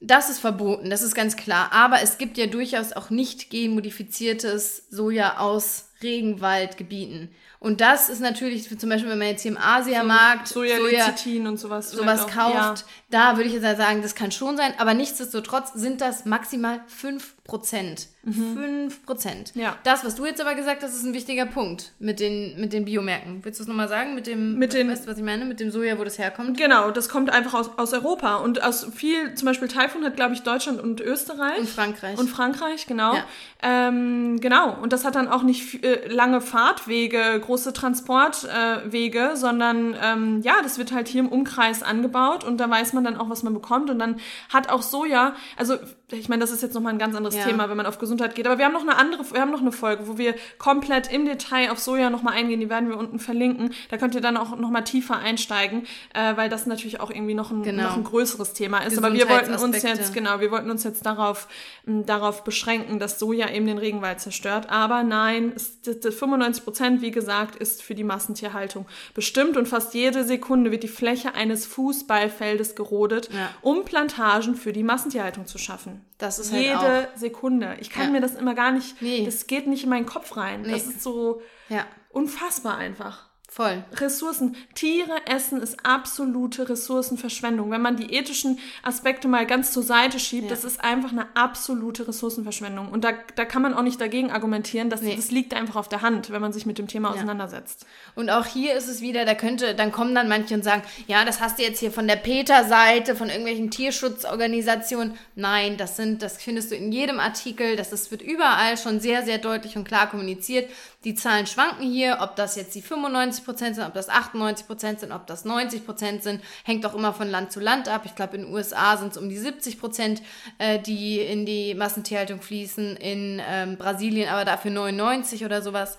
das 0.00 0.28
ist 0.28 0.40
verboten, 0.40 0.90
das 0.90 1.02
ist 1.02 1.14
ganz 1.14 1.36
klar. 1.36 1.72
Aber 1.72 2.02
es 2.02 2.18
gibt 2.18 2.36
ja 2.36 2.46
durchaus 2.46 2.92
auch 2.92 3.10
nicht 3.10 3.50
genmodifiziertes 3.50 4.84
Soja 4.90 5.38
aus 5.38 5.86
Regenwaldgebieten. 6.04 7.30
Und 7.64 7.80
das 7.80 8.10
ist 8.10 8.20
natürlich, 8.20 8.68
zum 8.78 8.90
Beispiel, 8.90 9.10
wenn 9.10 9.18
man 9.18 9.28
jetzt 9.28 9.40
hier 9.40 9.52
im 9.52 9.56
Asiamarkt 9.56 10.48
so, 10.48 10.60
Soja, 10.60 10.76
Soja 11.16 11.48
und 11.48 11.58
sowas, 11.58 11.92
sowas 11.92 12.26
kauft, 12.26 12.54
ja. 12.54 12.74
da 13.10 13.36
würde 13.36 13.48
ich 13.48 13.54
jetzt 13.54 13.78
sagen, 13.78 14.02
das 14.02 14.14
kann 14.14 14.30
schon 14.32 14.58
sein, 14.58 14.74
aber 14.76 14.92
nichtsdestotrotz 14.92 15.72
sind 15.72 16.02
das 16.02 16.26
maximal 16.26 16.82
5%. 17.00 18.08
Mhm. 18.24 18.90
5%. 19.06 19.58
Ja. 19.58 19.78
Das, 19.82 20.04
was 20.04 20.14
du 20.14 20.26
jetzt 20.26 20.40
aber 20.40 20.54
gesagt 20.54 20.82
hast, 20.82 20.94
ist 20.94 21.04
ein 21.04 21.14
wichtiger 21.14 21.46
Punkt 21.46 21.92
mit 21.98 22.20
den, 22.20 22.60
mit 22.60 22.72
den 22.72 22.84
Biomärkten. 22.84 23.44
Willst 23.44 23.60
du 23.60 23.64
es 23.64 23.68
nochmal 23.68 23.88
sagen? 23.88 24.14
Mit 24.14 24.26
dem, 24.26 24.58
mit 24.58 24.72
den, 24.72 24.90
weißt 24.90 25.06
du, 25.06 25.10
was 25.10 25.18
ich 25.18 25.24
meine? 25.24 25.44
Mit 25.44 25.60
dem 25.60 25.70
Soja, 25.70 25.98
wo 25.98 26.04
das 26.04 26.18
herkommt? 26.18 26.58
Genau, 26.58 26.90
das 26.90 27.08
kommt 27.08 27.30
einfach 27.30 27.54
aus, 27.54 27.70
aus 27.78 27.92
Europa. 27.92 28.36
Und 28.36 28.62
aus 28.62 28.86
viel, 28.94 29.34
zum 29.34 29.46
Beispiel 29.46 29.68
Typhoon 29.68 30.04
hat, 30.04 30.16
glaube 30.16 30.34
ich, 30.34 30.42
Deutschland 30.42 30.80
und 30.80 31.00
Österreich. 31.00 31.58
Und 31.58 31.68
Frankreich. 31.68 32.18
Und 32.18 32.28
Frankreich, 32.28 32.86
genau. 32.86 33.14
Ja. 33.14 33.24
Ähm, 33.62 34.40
genau. 34.40 34.78
Und 34.80 34.92
das 34.92 35.04
hat 35.04 35.14
dann 35.14 35.28
auch 35.28 35.42
nicht 35.42 35.82
äh, 35.84 35.93
lange 36.08 36.40
Fahrtwege, 36.40 37.40
große 37.40 37.72
Transportwege, 37.72 39.30
äh, 39.32 39.36
sondern 39.36 39.96
ähm, 40.02 40.40
ja, 40.42 40.54
das 40.62 40.78
wird 40.78 40.92
halt 40.92 41.08
hier 41.08 41.20
im 41.20 41.28
Umkreis 41.28 41.82
angebaut 41.82 42.44
und 42.44 42.58
da 42.58 42.68
weiß 42.68 42.92
man 42.92 43.04
dann 43.04 43.16
auch, 43.16 43.30
was 43.30 43.42
man 43.42 43.54
bekommt. 43.54 43.90
Und 43.90 43.98
dann 43.98 44.20
hat 44.52 44.70
auch 44.70 44.82
Soja, 44.82 45.34
also 45.56 45.76
ich 46.12 46.28
meine, 46.28 46.40
das 46.40 46.50
ist 46.50 46.62
jetzt 46.62 46.74
nochmal 46.74 46.92
ein 46.92 46.98
ganz 46.98 47.16
anderes 47.16 47.34
ja. 47.34 47.44
Thema, 47.44 47.70
wenn 47.70 47.78
man 47.78 47.86
auf 47.86 47.98
Gesundheit 47.98 48.34
geht. 48.34 48.46
Aber 48.46 48.58
wir 48.58 48.66
haben 48.66 48.74
noch 48.74 48.82
eine 48.82 48.96
andere, 48.96 49.24
wir 49.32 49.40
haben 49.40 49.50
noch 49.50 49.62
eine 49.62 49.72
Folge, 49.72 50.06
wo 50.06 50.18
wir 50.18 50.34
komplett 50.58 51.10
im 51.10 51.24
Detail 51.24 51.70
auf 51.70 51.78
Soja 51.78 52.10
nochmal 52.10 52.34
eingehen. 52.34 52.60
Die 52.60 52.68
werden 52.68 52.90
wir 52.90 52.98
unten 52.98 53.18
verlinken. 53.18 53.72
Da 53.88 53.96
könnt 53.96 54.14
ihr 54.14 54.20
dann 54.20 54.36
auch 54.36 54.54
nochmal 54.56 54.84
tiefer 54.84 55.16
einsteigen, 55.16 55.86
äh, 56.12 56.36
weil 56.36 56.50
das 56.50 56.66
natürlich 56.66 57.00
auch 57.00 57.10
irgendwie 57.10 57.32
noch 57.32 57.50
ein, 57.50 57.62
genau. 57.62 57.84
noch 57.84 57.96
ein 57.96 58.04
größeres 58.04 58.52
Thema 58.52 58.78
ist. 58.80 58.98
Aber 58.98 59.14
wir 59.14 59.28
wollten 59.30 59.54
uns 59.54 59.82
jetzt, 59.82 60.12
genau, 60.12 60.40
wir 60.40 60.50
wollten 60.50 60.70
uns 60.70 60.84
jetzt 60.84 61.06
darauf, 61.06 61.48
m, 61.86 62.04
darauf 62.04 62.44
beschränken, 62.44 62.98
dass 62.98 63.18
Soja 63.18 63.48
eben 63.48 63.66
den 63.66 63.78
Regenwald 63.78 64.20
zerstört. 64.20 64.68
Aber 64.68 65.04
nein, 65.04 65.52
es, 65.56 65.80
das, 65.80 66.00
das 66.00 66.14
95 66.16 66.64
Prozent, 66.64 67.00
wie 67.00 67.12
gesagt, 67.12 67.56
ist 67.56 67.82
für 67.82 67.94
die 67.94 68.04
Massentierhaltung 68.04 68.84
bestimmt 69.14 69.56
und 69.56 69.68
fast 69.68 69.94
jede 69.94 70.24
Sekunde 70.24 70.70
wird 70.70 70.82
die 70.82 70.88
Fläche 70.88 71.34
eines 71.34 71.64
Fußballfeldes 71.64 72.74
gerodet, 72.74 73.30
ja. 73.32 73.48
um 73.62 73.86
Plantagen 73.86 74.54
für 74.54 74.74
die 74.74 74.82
Massentierhaltung 74.82 75.46
zu 75.46 75.56
schaffen. 75.56 75.93
Das 76.18 76.38
ist 76.38 76.52
Jede 76.52 76.78
halt 76.78 77.08
auch. 77.08 77.16
Sekunde. 77.16 77.76
Ich 77.80 77.90
kann 77.90 78.06
ja. 78.06 78.10
mir 78.12 78.20
das 78.20 78.34
immer 78.34 78.54
gar 78.54 78.72
nicht, 78.72 79.00
nee. 79.02 79.24
das 79.24 79.46
geht 79.46 79.66
nicht 79.66 79.84
in 79.84 79.90
meinen 79.90 80.06
Kopf 80.06 80.36
rein. 80.36 80.62
Nee. 80.62 80.70
Das 80.70 80.86
ist 80.86 81.02
so 81.02 81.42
ja. 81.68 81.86
unfassbar 82.10 82.76
einfach. 82.76 83.28
Voll. 83.54 83.84
Ressourcen. 83.98 84.56
Tiere 84.74 85.16
essen 85.26 85.62
ist 85.62 85.86
absolute 85.86 86.68
Ressourcenverschwendung. 86.68 87.70
Wenn 87.70 87.82
man 87.82 87.94
die 87.94 88.12
ethischen 88.12 88.58
Aspekte 88.82 89.28
mal 89.28 89.46
ganz 89.46 89.70
zur 89.70 89.84
Seite 89.84 90.18
schiebt, 90.18 90.46
ja. 90.46 90.50
das 90.50 90.64
ist 90.64 90.82
einfach 90.82 91.12
eine 91.12 91.28
absolute 91.36 92.08
Ressourcenverschwendung. 92.08 92.88
Und 92.88 93.04
da, 93.04 93.12
da 93.36 93.44
kann 93.44 93.62
man 93.62 93.74
auch 93.74 93.84
nicht 93.84 94.00
dagegen 94.00 94.32
argumentieren, 94.32 94.90
dass 94.90 95.02
nee. 95.02 95.14
das 95.14 95.30
liegt 95.30 95.54
einfach 95.54 95.76
auf 95.76 95.88
der 95.88 96.02
Hand, 96.02 96.30
wenn 96.30 96.42
man 96.42 96.52
sich 96.52 96.66
mit 96.66 96.78
dem 96.78 96.88
Thema 96.88 97.10
ja. 97.10 97.14
auseinandersetzt. 97.14 97.86
Und 98.16 98.28
auch 98.28 98.44
hier 98.44 98.74
ist 98.74 98.88
es 98.88 99.00
wieder, 99.00 99.24
da 99.24 99.36
könnte, 99.36 99.76
dann 99.76 99.92
kommen 99.92 100.16
dann 100.16 100.28
manche 100.28 100.56
und 100.56 100.64
sagen, 100.64 100.82
ja, 101.06 101.24
das 101.24 101.40
hast 101.40 101.60
du 101.60 101.62
jetzt 101.62 101.78
hier 101.78 101.92
von 101.92 102.08
der 102.08 102.16
Peter-Seite, 102.16 103.14
von 103.14 103.28
irgendwelchen 103.28 103.70
Tierschutzorganisationen. 103.70 105.16
Nein, 105.36 105.76
das 105.76 105.94
sind, 105.94 106.22
das 106.22 106.38
findest 106.42 106.72
du 106.72 106.74
in 106.74 106.90
jedem 106.90 107.20
Artikel, 107.20 107.76
das, 107.76 107.90
das 107.90 108.10
wird 108.10 108.20
überall 108.20 108.76
schon 108.76 108.98
sehr, 108.98 109.22
sehr 109.22 109.38
deutlich 109.38 109.76
und 109.76 109.86
klar 109.86 110.10
kommuniziert. 110.10 110.68
Die 111.04 111.14
Zahlen 111.14 111.46
schwanken 111.46 111.90
hier, 111.90 112.18
ob 112.20 112.36
das 112.36 112.56
jetzt 112.56 112.74
die 112.74 112.82
95 112.82 113.14
99 113.24 113.44
Prozent 113.44 113.76
sind, 113.76 113.84
ob 113.84 113.94
das 113.94 114.08
98 114.08 114.66
Prozent 114.66 115.00
sind, 115.00 115.12
ob 115.12 115.26
das 115.26 115.44
90 115.44 115.84
Prozent 115.84 116.22
sind, 116.22 116.42
hängt 116.64 116.84
auch 116.86 116.94
immer 116.94 117.12
von 117.12 117.28
Land 117.28 117.52
zu 117.52 117.60
Land 117.60 117.88
ab. 117.88 118.02
Ich 118.04 118.14
glaube, 118.14 118.36
in 118.36 118.44
den 118.44 118.52
USA 118.52 118.96
sind 118.96 119.12
es 119.12 119.18
um 119.18 119.28
die 119.28 119.38
70 119.38 119.78
Prozent, 119.78 120.22
äh, 120.58 120.78
die 120.78 121.20
in 121.20 121.46
die 121.46 121.74
Massentierhaltung 121.74 122.40
fließen, 122.40 122.96
in 122.96 123.40
ähm, 123.46 123.76
Brasilien 123.76 124.28
aber 124.28 124.44
dafür 124.44 124.70
99 124.70 125.44
oder 125.44 125.62
sowas. 125.62 125.96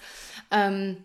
Ähm, 0.52 0.98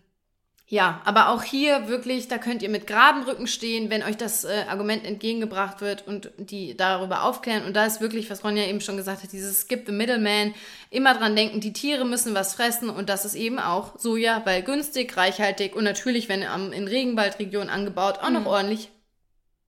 ja, 0.73 1.01
aber 1.05 1.31
auch 1.31 1.43
hier 1.43 1.89
wirklich, 1.89 2.29
da 2.29 2.39
könnt 2.39 2.63
ihr 2.63 2.69
mit 2.69 2.87
geraden 2.87 3.25
Rücken 3.25 3.49
stehen, 3.49 3.91
wenn 3.91 4.05
euch 4.05 4.17
das 4.17 4.45
äh, 4.45 4.67
Argument 4.69 5.05
entgegengebracht 5.05 5.81
wird 5.81 6.07
und 6.07 6.31
die 6.37 6.77
darüber 6.77 7.25
aufklären. 7.25 7.65
Und 7.65 7.75
da 7.75 7.87
ist 7.87 8.01
wirklich, 8.01 8.31
was 8.31 8.45
Ronja 8.45 8.63
eben 8.63 8.81
schon 8.81 8.97
gesagt 8.97 9.25
hat, 9.25 9.33
dieses 9.33 9.63
Skip 9.63 9.83
the 9.87 9.93
Middleman. 9.93 10.55
Immer 10.89 11.15
dran 11.15 11.35
denken, 11.35 11.59
die 11.59 11.73
Tiere 11.73 12.05
müssen 12.05 12.37
was 12.37 12.55
fressen 12.55 12.89
und 12.89 13.09
das 13.09 13.25
ist 13.25 13.35
eben 13.35 13.59
auch 13.59 13.99
Soja, 13.99 14.43
weil 14.45 14.63
günstig, 14.63 15.17
reichhaltig 15.17 15.75
und 15.75 15.83
natürlich, 15.83 16.29
wenn 16.29 16.43
ähm, 16.43 16.73
in 16.73 16.87
Regenwaldregionen 16.87 17.69
angebaut, 17.69 18.21
auch 18.23 18.31
noch 18.31 18.43
mhm. 18.43 18.47
ordentlich 18.47 18.93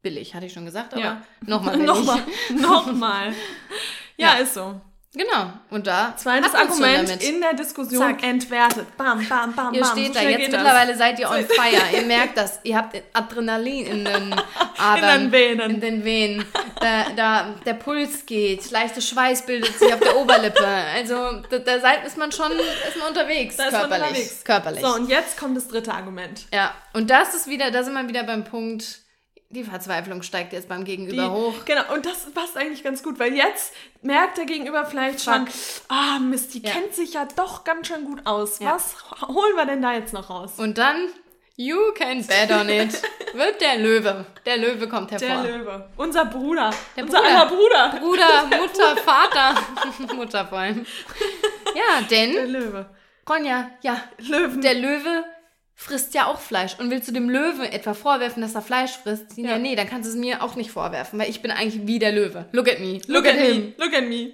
billig, 0.02 0.36
hatte 0.36 0.46
ich 0.46 0.52
schon 0.52 0.66
gesagt, 0.66 0.94
aber 0.94 1.02
ja. 1.02 1.22
nochmal 1.44 1.78
nochmal. 1.78 2.22
nochmal. 2.60 3.32
Ja, 4.16 4.34
ja, 4.34 4.42
ist 4.42 4.54
so. 4.54 4.80
Genau. 5.14 5.52
Und 5.68 5.86
da. 5.86 6.14
Zweites 6.16 6.54
Argument 6.54 7.22
in 7.22 7.42
der 7.42 7.52
Diskussion 7.52 8.00
Zack. 8.00 8.22
entwertet. 8.22 8.96
Bam, 8.96 9.26
bam, 9.28 9.54
bam, 9.54 9.74
ihr 9.74 9.82
bam. 9.82 9.98
Ihr 9.98 10.04
steht 10.04 10.14
so 10.14 10.20
da. 10.20 10.28
Jetzt 10.28 10.50
mittlerweile 10.52 10.88
das. 10.88 10.98
seid 10.98 11.18
ihr 11.18 11.28
on 11.30 11.44
fire. 11.48 11.82
ihr 11.94 12.02
merkt 12.06 12.38
das. 12.38 12.60
Ihr 12.62 12.76
habt 12.78 12.96
Adrenalin 13.12 13.86
in 13.86 14.04
den 14.06 14.34
Adern. 14.78 15.24
In 15.24 15.30
den 15.30 15.32
Venen. 15.32 15.70
In 15.70 15.80
den 15.82 16.04
Venen. 16.04 16.46
Da, 16.80 17.04
da, 17.14 17.54
der 17.66 17.74
Puls 17.74 18.24
geht. 18.24 18.70
Leichte 18.70 19.02
Schweiß 19.02 19.44
bildet 19.44 19.78
sich 19.78 19.92
auf 19.92 20.00
der 20.00 20.16
Oberlippe. 20.16 20.66
Also, 20.66 21.42
da, 21.50 21.58
da 21.58 21.78
seid, 21.78 22.06
ist 22.06 22.16
man 22.16 22.32
schon 22.32 22.50
ist 22.52 22.96
man 22.98 23.08
unterwegs. 23.08 23.56
Da 23.56 23.68
körperlich. 23.68 23.90
Man 23.90 24.08
unterwegs. 24.08 24.44
körperlich. 24.44 24.80
So, 24.80 24.94
und 24.94 25.08
jetzt 25.10 25.38
kommt 25.38 25.58
das 25.58 25.68
dritte 25.68 25.92
Argument. 25.92 26.46
Ja. 26.54 26.74
Und 26.94 27.10
das 27.10 27.34
ist 27.34 27.46
wieder, 27.48 27.70
da 27.70 27.82
sind 27.82 27.92
wir 27.92 28.08
wieder 28.08 28.24
beim 28.24 28.44
Punkt 28.44 29.02
die 29.52 29.64
Verzweiflung 29.64 30.22
steigt 30.22 30.52
jetzt 30.52 30.68
beim 30.68 30.84
Gegenüber 30.84 31.24
die, 31.24 31.30
hoch. 31.30 31.64
Genau, 31.64 31.92
und 31.92 32.06
das 32.06 32.30
passt 32.32 32.56
eigentlich 32.56 32.82
ganz 32.82 33.02
gut, 33.02 33.18
weil 33.18 33.34
jetzt 33.34 33.74
merkt 34.00 34.38
der 34.38 34.46
Gegenüber 34.46 34.86
vielleicht 34.86 35.20
Fuck. 35.20 35.34
schon, 35.34 35.48
ah 35.88 36.18
Mist, 36.18 36.54
die 36.54 36.62
ja. 36.62 36.70
kennt 36.70 36.94
sich 36.94 37.14
ja 37.14 37.28
doch 37.36 37.62
ganz 37.64 37.88
schön 37.88 38.04
gut 38.04 38.26
aus. 38.26 38.58
Ja. 38.58 38.74
Was 38.74 38.96
holen 39.28 39.54
wir 39.54 39.66
denn 39.66 39.82
da 39.82 39.92
jetzt 39.92 40.14
noch 40.14 40.30
raus? 40.30 40.54
Und 40.56 40.78
dann, 40.78 41.08
you 41.56 41.76
can 41.94 42.26
bet 42.26 42.50
on 42.50 42.68
it, 42.70 43.02
wird 43.34 43.60
der 43.60 43.76
Löwe. 43.76 44.24
Der 44.46 44.56
Löwe 44.56 44.88
kommt 44.88 45.10
hervor. 45.10 45.42
Der 45.42 45.42
Löwe. 45.42 45.90
Unser 45.98 46.24
Bruder. 46.24 46.70
Der 46.96 47.04
Unser 47.04 47.20
Bruder. 47.20 47.46
Bruder. 47.48 48.00
Bruder, 48.00 48.44
Mutter, 48.58 48.96
Vater. 48.96 49.54
Mutter 50.14 50.46
vor 50.46 50.58
allem. 50.58 50.86
Ja, 51.74 52.02
denn... 52.10 52.32
Der 52.32 52.46
Löwe. 52.46 52.86
Ronja, 53.28 53.70
ja. 53.82 54.02
Löwen. 54.18 54.62
Der 54.62 54.74
Löwe 54.74 55.24
frisst 55.82 56.14
ja 56.14 56.26
auch 56.26 56.40
Fleisch. 56.40 56.78
Und 56.78 56.90
willst 56.90 57.08
du 57.08 57.12
dem 57.12 57.28
Löwen 57.28 57.64
etwa 57.64 57.94
vorwerfen, 57.94 58.40
dass 58.40 58.54
er 58.54 58.62
Fleisch 58.62 58.92
frisst? 58.92 59.36
Ja, 59.36 59.50
ja 59.50 59.58
nee, 59.58 59.74
dann 59.74 59.88
kannst 59.88 60.08
du 60.08 60.12
es 60.12 60.18
mir 60.18 60.42
auch 60.42 60.54
nicht 60.54 60.70
vorwerfen, 60.70 61.18
weil 61.18 61.28
ich 61.28 61.42
bin 61.42 61.50
eigentlich 61.50 61.86
wie 61.86 61.98
der 61.98 62.12
Löwe. 62.12 62.46
Look 62.52 62.68
at 62.68 62.80
me. 62.80 62.94
Look, 62.94 63.08
Look 63.08 63.26
at, 63.26 63.34
at 63.34 63.40
him. 63.40 63.74
Look 63.76 63.92
at 63.92 64.04
me. 64.04 64.32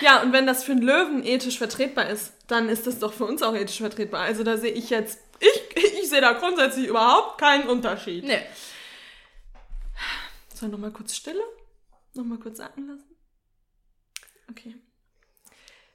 Ja, 0.00 0.22
und 0.22 0.32
wenn 0.32 0.46
das 0.46 0.62
für 0.62 0.72
einen 0.72 0.82
Löwen 0.82 1.24
ethisch 1.24 1.58
vertretbar 1.58 2.08
ist, 2.08 2.32
dann 2.46 2.68
ist 2.68 2.86
das 2.86 2.98
doch 2.98 3.12
für 3.12 3.24
uns 3.24 3.42
auch 3.42 3.54
ethisch 3.54 3.78
vertretbar. 3.78 4.20
Also 4.20 4.44
da 4.44 4.56
sehe 4.56 4.72
ich 4.72 4.90
jetzt, 4.90 5.18
ich, 5.40 5.76
ich 6.00 6.08
sehe 6.08 6.20
da 6.20 6.32
grundsätzlich 6.32 6.86
überhaupt 6.86 7.40
keinen 7.40 7.68
Unterschied. 7.68 8.24
Nee. 8.24 8.42
Soll 10.54 10.68
ich 10.68 10.72
nochmal 10.72 10.90
kurz 10.90 11.16
Stille? 11.16 11.42
Nochmal 12.12 12.38
kurz 12.38 12.58
sacken 12.58 12.88
lassen? 12.88 13.16
Okay. 14.50 14.76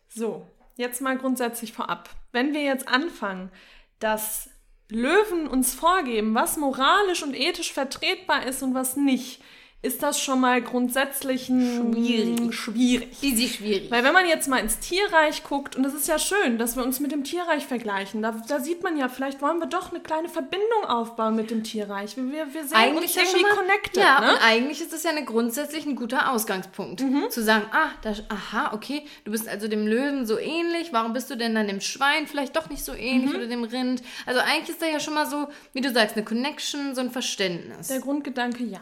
So, 0.09 0.47
jetzt 0.77 1.01
mal 1.01 1.17
grundsätzlich 1.17 1.73
vorab. 1.73 2.09
Wenn 2.31 2.53
wir 2.53 2.63
jetzt 2.63 2.87
anfangen, 2.87 3.51
dass 3.99 4.49
Löwen 4.89 5.47
uns 5.47 5.73
vorgeben, 5.73 6.35
was 6.35 6.57
moralisch 6.57 7.23
und 7.23 7.35
ethisch 7.35 7.73
vertretbar 7.73 8.45
ist 8.45 8.61
und 8.61 8.73
was 8.73 8.95
nicht, 8.95 9.41
ist 9.85 10.03
das 10.03 10.19
schon 10.19 10.41
mal 10.41 10.61
grundsätzlich 10.61 11.45
schwierig. 11.45 12.53
schwierig. 12.53 13.09
Easy 13.21 13.47
schwierig. 13.47 13.91
Weil 13.91 14.03
wenn 14.03 14.13
man 14.13 14.27
jetzt 14.27 14.47
mal 14.47 14.57
ins 14.57 14.79
Tierreich 14.79 15.43
guckt, 15.43 15.75
und 15.75 15.85
es 15.85 15.93
ist 15.93 16.07
ja 16.07 16.17
schön, 16.17 16.57
dass 16.57 16.75
wir 16.75 16.83
uns 16.83 16.99
mit 16.99 17.11
dem 17.11 17.23
Tierreich 17.23 17.65
vergleichen, 17.65 18.21
da, 18.21 18.35
da, 18.47 18.59
sieht 18.59 18.83
man 18.83 18.97
ja, 18.97 19.07
vielleicht 19.09 19.41
wollen 19.41 19.59
wir 19.59 19.67
doch 19.67 19.91
eine 19.91 20.01
kleine 20.01 20.27
Verbindung 20.27 20.85
aufbauen 20.87 21.35
mit 21.35 21.51
dem 21.51 21.63
Tierreich. 21.63 22.17
Wir, 22.17 22.53
wir 22.53 22.63
sehen 22.63 22.75
eigentlich 22.75 23.15
uns 23.15 23.31
irgendwie 23.31 23.43
mal, 23.43 23.55
connected. 23.55 24.01
Ja, 24.01 24.21
ne? 24.21 24.33
und 24.33 24.39
eigentlich 24.43 24.81
ist 24.81 24.91
das 24.91 25.03
ja 25.03 25.11
eine 25.11 25.23
grundsätzlich 25.23 25.85
ein 25.85 25.95
guter 25.95 26.31
Ausgangspunkt. 26.31 27.01
Mhm. 27.01 27.29
Zu 27.29 27.43
sagen, 27.43 27.65
ah, 27.71 27.89
das, 28.01 28.23
aha, 28.29 28.73
okay, 28.73 29.05
du 29.23 29.31
bist 29.31 29.47
also 29.47 29.67
dem 29.67 29.85
Löwen 29.85 30.25
so 30.25 30.39
ähnlich, 30.39 30.91
warum 30.91 31.13
bist 31.13 31.29
du 31.29 31.35
denn 31.35 31.53
dann 31.53 31.67
dem 31.67 31.81
Schwein 31.81 32.27
vielleicht 32.27 32.55
doch 32.55 32.69
nicht 32.69 32.83
so 32.83 32.93
ähnlich 32.93 33.31
mhm. 33.31 33.35
oder 33.37 33.47
dem 33.47 33.63
Rind? 33.63 34.01
Also 34.25 34.41
eigentlich 34.41 34.69
ist 34.69 34.81
da 34.81 34.87
ja 34.87 34.99
schon 34.99 35.13
mal 35.13 35.27
so, 35.27 35.47
wie 35.73 35.81
du 35.81 35.91
sagst, 35.91 36.15
eine 36.15 36.25
Connection, 36.25 36.95
so 36.95 37.01
ein 37.01 37.11
Verständnis. 37.11 37.87
Der 37.87 37.99
Grundgedanke, 37.99 38.63
ja. 38.63 38.81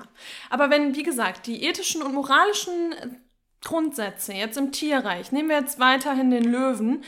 Aber 0.49 0.69
wenn 0.69 0.92
wie 0.95 1.03
gesagt, 1.03 1.47
die 1.47 1.63
ethischen 1.63 2.01
und 2.01 2.13
moralischen 2.13 2.93
Grundsätze 3.63 4.33
jetzt 4.33 4.57
im 4.57 4.71
Tierreich, 4.71 5.31
nehmen 5.31 5.49
wir 5.49 5.59
jetzt 5.59 5.79
weiterhin 5.79 6.31
den 6.31 6.43
Löwen, 6.43 7.03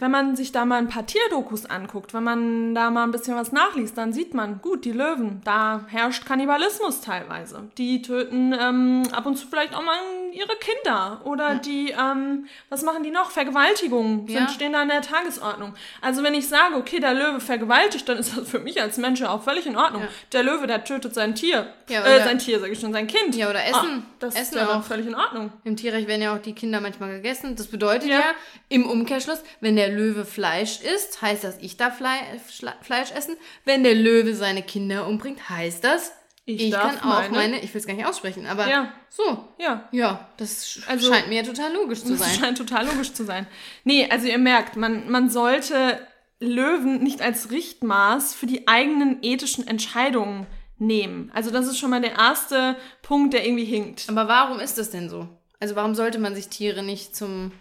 wenn 0.00 0.10
man 0.10 0.36
sich 0.36 0.52
da 0.52 0.64
mal 0.64 0.78
ein 0.78 0.88
paar 0.88 1.06
Tierdokus 1.06 1.66
anguckt, 1.66 2.14
wenn 2.14 2.24
man 2.24 2.74
da 2.74 2.90
mal 2.90 3.04
ein 3.04 3.10
bisschen 3.10 3.36
was 3.36 3.52
nachliest, 3.52 3.96
dann 3.98 4.12
sieht 4.12 4.34
man, 4.34 4.60
gut, 4.60 4.84
die 4.84 4.92
Löwen, 4.92 5.40
da 5.44 5.84
herrscht 5.88 6.26
Kannibalismus 6.26 7.00
teilweise. 7.00 7.68
Die 7.78 8.02
töten 8.02 8.54
ähm, 8.58 9.02
ab 9.12 9.26
und 9.26 9.36
zu 9.36 9.46
vielleicht 9.46 9.74
auch 9.74 9.82
mal 9.82 9.98
ihre 10.32 10.56
Kinder. 10.56 11.20
Oder 11.24 11.54
ja. 11.54 11.54
die, 11.56 11.90
ähm, 11.90 12.46
was 12.68 12.82
machen 12.82 13.02
die 13.02 13.10
noch? 13.10 13.30
Vergewaltigungen 13.30 14.26
sind, 14.26 14.36
ja. 14.36 14.48
stehen 14.48 14.72
da 14.72 14.82
in 14.82 14.88
der 14.88 15.02
Tagesordnung. 15.02 15.74
Also 16.00 16.22
wenn 16.22 16.34
ich 16.34 16.48
sage, 16.48 16.76
okay, 16.76 17.00
der 17.00 17.14
Löwe 17.14 17.40
vergewaltigt, 17.40 18.08
dann 18.08 18.18
ist 18.18 18.36
das 18.36 18.48
für 18.48 18.58
mich 18.58 18.80
als 18.80 18.98
Mensch 18.98 19.22
auch 19.22 19.42
völlig 19.42 19.66
in 19.66 19.76
Ordnung. 19.76 20.02
Ja. 20.02 20.08
Der 20.32 20.42
Löwe, 20.42 20.66
der 20.66 20.84
tötet 20.84 21.14
sein 21.14 21.34
Tier. 21.34 21.72
Ja, 21.88 22.04
äh, 22.04 22.24
sein 22.24 22.38
Tier, 22.38 22.60
sage 22.60 22.72
ich 22.72 22.80
schon, 22.80 22.92
sein 22.92 23.06
Kind. 23.06 23.34
Ja, 23.36 23.50
oder 23.50 23.64
Essen. 23.64 24.02
Ah, 24.02 24.02
das 24.18 24.34
Essen 24.34 24.58
ist 24.58 24.60
ja 24.60 24.78
auch 24.78 24.82
völlig 24.82 25.06
in 25.06 25.14
Ordnung. 25.14 25.52
Im 25.64 25.76
Tierreich 25.76 26.06
werden 26.06 26.22
ja 26.22 26.34
auch 26.34 26.40
die 26.40 26.52
Kinder 26.52 26.80
manchmal 26.80 27.10
gegessen. 27.10 27.56
Das 27.56 27.66
bedeutet 27.66 28.10
ja, 28.10 28.22
im 28.68 28.88
Umkehrschluss, 28.88 29.42
wenn 29.64 29.76
der 29.76 29.88
Löwe 29.88 30.26
Fleisch 30.26 30.80
isst, 30.82 31.22
heißt 31.22 31.42
das, 31.42 31.56
ich 31.58 31.78
darf 31.78 31.96
Fleisch 31.96 33.10
essen. 33.12 33.36
Wenn 33.64 33.82
der 33.82 33.94
Löwe 33.94 34.34
seine 34.34 34.62
Kinder 34.62 35.06
umbringt, 35.06 35.48
heißt 35.48 35.82
das, 35.82 36.12
ich, 36.44 36.64
ich 36.64 36.72
kann 36.72 36.98
auch 36.98 37.04
meine, 37.04 37.30
meine 37.30 37.60
ich 37.62 37.72
will 37.72 37.80
es 37.80 37.86
gar 37.86 37.94
nicht 37.94 38.04
aussprechen, 38.04 38.46
aber 38.46 38.68
ja. 38.68 38.92
so. 39.08 39.48
Ja. 39.58 39.88
Ja, 39.90 40.28
das 40.36 40.80
also, 40.86 41.10
scheint 41.10 41.28
mir 41.28 41.42
total 41.42 41.72
logisch 41.72 42.00
zu 42.00 42.08
sein. 42.16 42.18
Das 42.18 42.36
scheint 42.36 42.58
total 42.58 42.86
logisch 42.86 43.14
zu 43.14 43.24
sein. 43.24 43.46
Nee, 43.84 44.06
also 44.10 44.26
ihr 44.26 44.36
merkt, 44.36 44.76
man, 44.76 45.10
man 45.10 45.30
sollte 45.30 46.06
Löwen 46.40 47.02
nicht 47.02 47.22
als 47.22 47.50
Richtmaß 47.50 48.34
für 48.34 48.44
die 48.44 48.68
eigenen 48.68 49.22
ethischen 49.22 49.66
Entscheidungen 49.66 50.46
nehmen. 50.76 51.30
Also 51.32 51.50
das 51.50 51.66
ist 51.66 51.78
schon 51.78 51.88
mal 51.88 52.02
der 52.02 52.16
erste 52.16 52.76
Punkt, 53.00 53.32
der 53.32 53.46
irgendwie 53.46 53.64
hinkt. 53.64 54.04
Aber 54.10 54.28
warum 54.28 54.60
ist 54.60 54.76
das 54.76 54.90
denn 54.90 55.08
so? 55.08 55.26
Also 55.58 55.74
warum 55.74 55.94
sollte 55.94 56.18
man 56.18 56.34
sich 56.34 56.48
Tiere 56.48 56.82
nicht 56.82 57.16
zum 57.16 57.52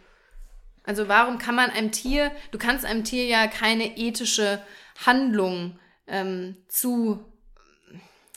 also 0.83 1.07
warum 1.07 1.37
kann 1.37 1.55
man 1.55 1.69
einem 1.69 1.91
Tier, 1.91 2.31
du 2.51 2.57
kannst 2.57 2.85
einem 2.85 3.03
Tier 3.03 3.25
ja 3.25 3.47
keine 3.47 3.97
ethische 3.97 4.61
Handlung 5.05 5.79
ähm, 6.07 6.57
zu 6.67 7.32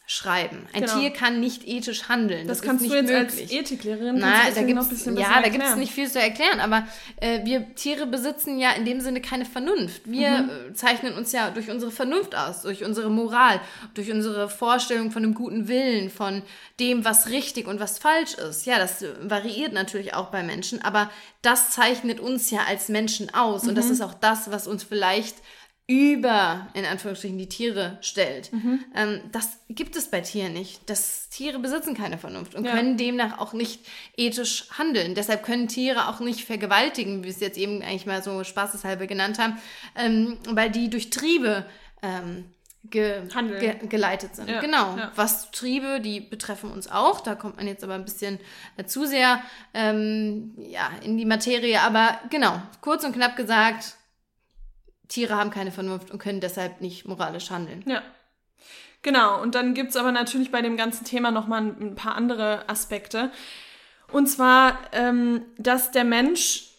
schreiben. 0.08 0.68
Ein 0.72 0.82
genau. 0.82 1.00
Tier 1.00 1.10
kann 1.10 1.40
nicht 1.40 1.66
ethisch 1.66 2.08
handeln. 2.08 2.46
Das, 2.46 2.58
das 2.58 2.66
kannst 2.66 2.86
du 2.86 2.94
jetzt 2.94 3.10
möglich. 3.10 3.42
als 3.42 3.50
Ethiklehrerin 3.50 4.18
Na, 4.20 4.48
da 4.54 4.62
gibt's, 4.62 5.04
ja, 5.04 5.42
da 5.42 5.48
gibt 5.48 5.64
es 5.64 5.74
nicht 5.74 5.92
viel 5.92 6.08
zu 6.08 6.20
erklären, 6.20 6.60
aber 6.60 6.86
äh, 7.20 7.44
wir 7.44 7.74
Tiere 7.74 8.06
besitzen 8.06 8.60
ja 8.60 8.70
in 8.70 8.84
dem 8.84 9.00
Sinne 9.00 9.20
keine 9.20 9.44
Vernunft. 9.44 10.02
Wir 10.04 10.42
mhm. 10.42 10.50
Äh, 10.70 10.74
zeichnen 10.74 11.14
uns 11.14 11.32
ja 11.32 11.50
durch 11.50 11.70
unsere 11.70 11.90
Vernunft 11.90 12.36
aus, 12.36 12.62
durch 12.62 12.84
unsere 12.84 13.10
Moral, 13.10 13.60
durch 13.94 14.12
unsere 14.12 14.48
Vorstellung 14.48 15.10
von 15.10 15.24
einem 15.24 15.34
guten 15.34 15.66
Willen, 15.66 16.08
von 16.08 16.42
dem, 16.78 17.04
was 17.04 17.30
richtig 17.30 17.66
und 17.66 17.80
was 17.80 17.98
falsch 17.98 18.34
ist. 18.34 18.64
Ja, 18.64 18.78
das 18.78 19.04
variiert 19.22 19.72
natürlich 19.72 20.14
auch 20.14 20.26
bei 20.26 20.44
Menschen, 20.44 20.82
aber 20.82 21.10
das 21.42 21.72
zeichnet 21.72 22.20
uns 22.20 22.52
ja 22.52 22.60
als 22.68 22.88
Menschen 22.88 23.34
aus 23.34 23.64
mhm. 23.64 23.70
und 23.70 23.74
das 23.74 23.86
mhm. 23.86 23.92
ist 23.92 24.00
auch 24.02 24.14
das, 24.14 24.52
was 24.52 24.68
uns 24.68 24.84
vielleicht 24.84 25.34
über, 25.88 26.66
in 26.74 26.84
Anführungsstrichen, 26.84 27.38
die 27.38 27.48
Tiere 27.48 27.98
stellt. 28.00 28.52
Mhm. 28.52 28.84
Ähm, 28.94 29.20
das 29.30 29.58
gibt 29.68 29.94
es 29.94 30.10
bei 30.10 30.20
Tieren 30.20 30.52
nicht. 30.52 30.80
Das 30.90 31.28
Tiere 31.28 31.60
besitzen 31.60 31.94
keine 31.94 32.18
Vernunft 32.18 32.56
und 32.56 32.64
ja. 32.64 32.72
können 32.72 32.96
demnach 32.96 33.38
auch 33.38 33.52
nicht 33.52 33.86
ethisch 34.16 34.68
handeln. 34.76 35.14
Deshalb 35.14 35.44
können 35.44 35.68
Tiere 35.68 36.08
auch 36.08 36.18
nicht 36.18 36.44
vergewaltigen, 36.44 37.20
wie 37.20 37.24
wir 37.24 37.30
es 37.30 37.40
jetzt 37.40 37.56
eben 37.56 37.82
eigentlich 37.82 38.06
mal 38.06 38.20
so 38.22 38.42
spaßeshalber 38.42 39.06
genannt 39.06 39.38
haben, 39.38 39.58
ähm, 39.94 40.38
weil 40.48 40.70
die 40.70 40.90
durch 40.90 41.10
Triebe 41.10 41.64
ähm, 42.02 42.46
ge 42.90 43.22
ge 43.60 43.86
geleitet 43.88 44.34
sind. 44.34 44.50
Ja. 44.50 44.60
Genau. 44.60 44.96
Ja. 44.96 45.12
Was 45.14 45.52
Triebe, 45.52 46.00
die 46.00 46.20
betreffen 46.20 46.70
uns 46.70 46.90
auch. 46.90 47.20
Da 47.20 47.36
kommt 47.36 47.58
man 47.58 47.68
jetzt 47.68 47.84
aber 47.84 47.94
ein 47.94 48.04
bisschen 48.04 48.40
äh, 48.76 48.84
zu 48.84 49.06
sehr 49.06 49.40
ähm, 49.72 50.54
ja, 50.58 50.90
in 51.02 51.16
die 51.16 51.24
Materie. 51.24 51.80
Aber 51.80 52.18
genau, 52.30 52.60
kurz 52.80 53.04
und 53.04 53.12
knapp 53.12 53.36
gesagt, 53.36 53.95
Tiere 55.08 55.36
haben 55.36 55.50
keine 55.50 55.72
Vernunft 55.72 56.10
und 56.10 56.18
können 56.18 56.40
deshalb 56.40 56.80
nicht 56.80 57.06
moralisch 57.06 57.50
handeln. 57.50 57.84
Ja. 57.86 58.02
Genau, 59.02 59.40
und 59.40 59.54
dann 59.54 59.74
gibt 59.74 59.90
es 59.90 59.96
aber 59.96 60.10
natürlich 60.10 60.50
bei 60.50 60.62
dem 60.62 60.76
ganzen 60.76 61.04
Thema 61.04 61.30
nochmal 61.30 61.62
ein, 61.62 61.94
paar 61.94 62.16
andere 62.16 62.68
Aspekte. 62.68 63.30
Und 64.10 64.26
zwar, 64.26 64.78
ähm, 64.92 65.42
dass 65.58 65.92
der 65.92 66.04
Mensch 66.04 66.70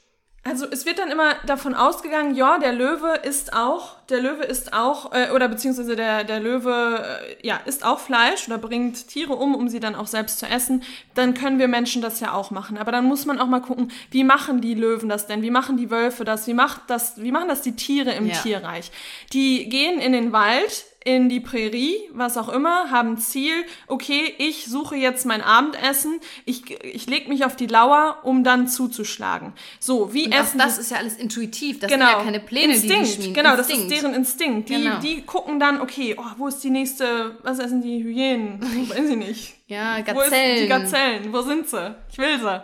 Also 0.48 0.66
es 0.70 0.86
wird 0.86 1.00
dann 1.00 1.12
immer 1.12 1.36
davon 1.46 1.76
ausgegangen, 1.76 2.34
ja, 2.34 2.58
der 2.58 2.72
Löwe 2.72 3.20
ist 3.24 3.54
auch, 3.54 3.98
der 4.10 4.22
Löwe 4.22 4.44
ist 4.44 4.72
auch, 4.72 5.12
äh, 5.14 5.32
oder 5.32 5.50
beziehungsweise 5.50 5.96
der, 5.98 6.24
der 6.24 6.40
Löwe, 6.40 7.04
äh, 7.42 7.46
ja, 7.46 7.60
ist 7.66 7.86
auch 7.86 8.00
Fleisch 8.00 8.48
oder 8.48 8.58
bringt 8.58 9.10
Tiere 9.10 9.34
um, 9.34 9.56
um 9.56 9.68
sie 9.68 9.80
dann 9.82 9.96
auch 9.96 10.08
selbst 10.08 10.40
zu 10.40 10.46
essen. 10.46 10.84
Dann 11.16 11.34
können 11.34 11.60
wir 11.60 11.68
Menschen 11.68 12.02
das 12.02 12.22
ja 12.22 12.34
auch 12.34 12.52
machen. 12.52 12.78
Aber 12.78 12.92
dann 12.92 13.06
muss 13.06 13.26
man 13.26 13.40
auch 13.40 13.48
mal 13.48 13.60
gucken, 13.60 13.92
wie 14.12 14.24
machen 14.24 14.62
die 14.62 14.74
Löwen 14.74 15.10
das 15.10 15.28
denn? 15.28 15.42
Wie 15.42 15.52
machen 15.52 15.76
die 15.76 15.92
Wölfe 15.92 16.24
das? 16.24 16.48
Wie 16.48 16.54
macht 16.54 16.82
das, 16.88 17.22
wie 17.22 17.32
machen 17.32 17.50
das 17.50 17.62
die 17.62 17.76
Tiere 17.76 18.12
im 18.12 18.28
Ja. 18.28 18.36
Tierreich? 18.42 18.92
Die 19.34 19.68
gehen 19.68 20.00
in 20.00 20.14
den 20.14 20.32
Wald, 20.32 20.86
in 21.08 21.30
die 21.30 21.40
Prärie, 21.40 21.96
was 22.12 22.36
auch 22.36 22.50
immer, 22.50 22.92
haben 22.92 23.18
Ziel, 23.18 23.54
okay, 23.88 24.34
ich 24.40 24.66
suche 24.66 24.98
jetzt 24.98 25.26
mein 25.26 25.42
Abendessen, 25.42 26.20
ich, 26.44 26.70
ich 26.84 27.08
leg 27.08 27.30
mich 27.30 27.46
auf 27.46 27.56
die 27.56 27.68
Lauer, 27.68 28.18
um 28.24 28.44
dann 28.44 28.68
zuzuschlagen. 28.68 29.54
So, 29.80 30.14
wie 30.14 30.26
Und 30.26 30.34
essen 30.34 30.58
das 30.60 30.78
ist 30.78 30.92
ja 30.92 30.98
alles 30.98 31.16
intuitiv. 31.16 31.80
Das 31.80 31.90
genau. 31.90 32.08
sind 32.08 32.18
ja 32.18 32.24
keine 32.26 32.40
Pläne, 32.42 32.74
Instinkt, 32.74 33.08
die 33.08 33.12
schmieden. 33.14 33.34
genau, 33.34 33.56
das 33.56 33.70
Instinkt. 33.70 33.94
ist 33.94 34.02
deren 34.02 34.14
Instinkt. 34.16 34.70
Die, 34.70 34.74
Genau. 34.84 35.00
die 35.00 35.22
gucken 35.22 35.60
dann, 35.62 35.80
okay, 35.80 36.16
oh, 36.20 36.24
wo 36.38 36.48
ist 36.48 36.60
die 36.64 36.70
nächste, 36.72 37.38
was 37.42 37.60
essen 37.60 37.82
die 37.82 38.04
Hyänen? 38.04 38.60
Weiß 38.90 39.10
ich 39.10 39.16
nicht. 39.16 39.54
Ja, 39.70 39.96
Wo 39.98 40.22
ist 40.22 40.30
Gazellen. 40.32 40.62
die 40.62 40.68
Gazellen? 40.68 41.34
Wo 41.34 41.42
sind 41.42 41.68
sie? 41.70 41.94
Ich 42.10 42.18
will 42.18 42.40
sie. 42.40 42.62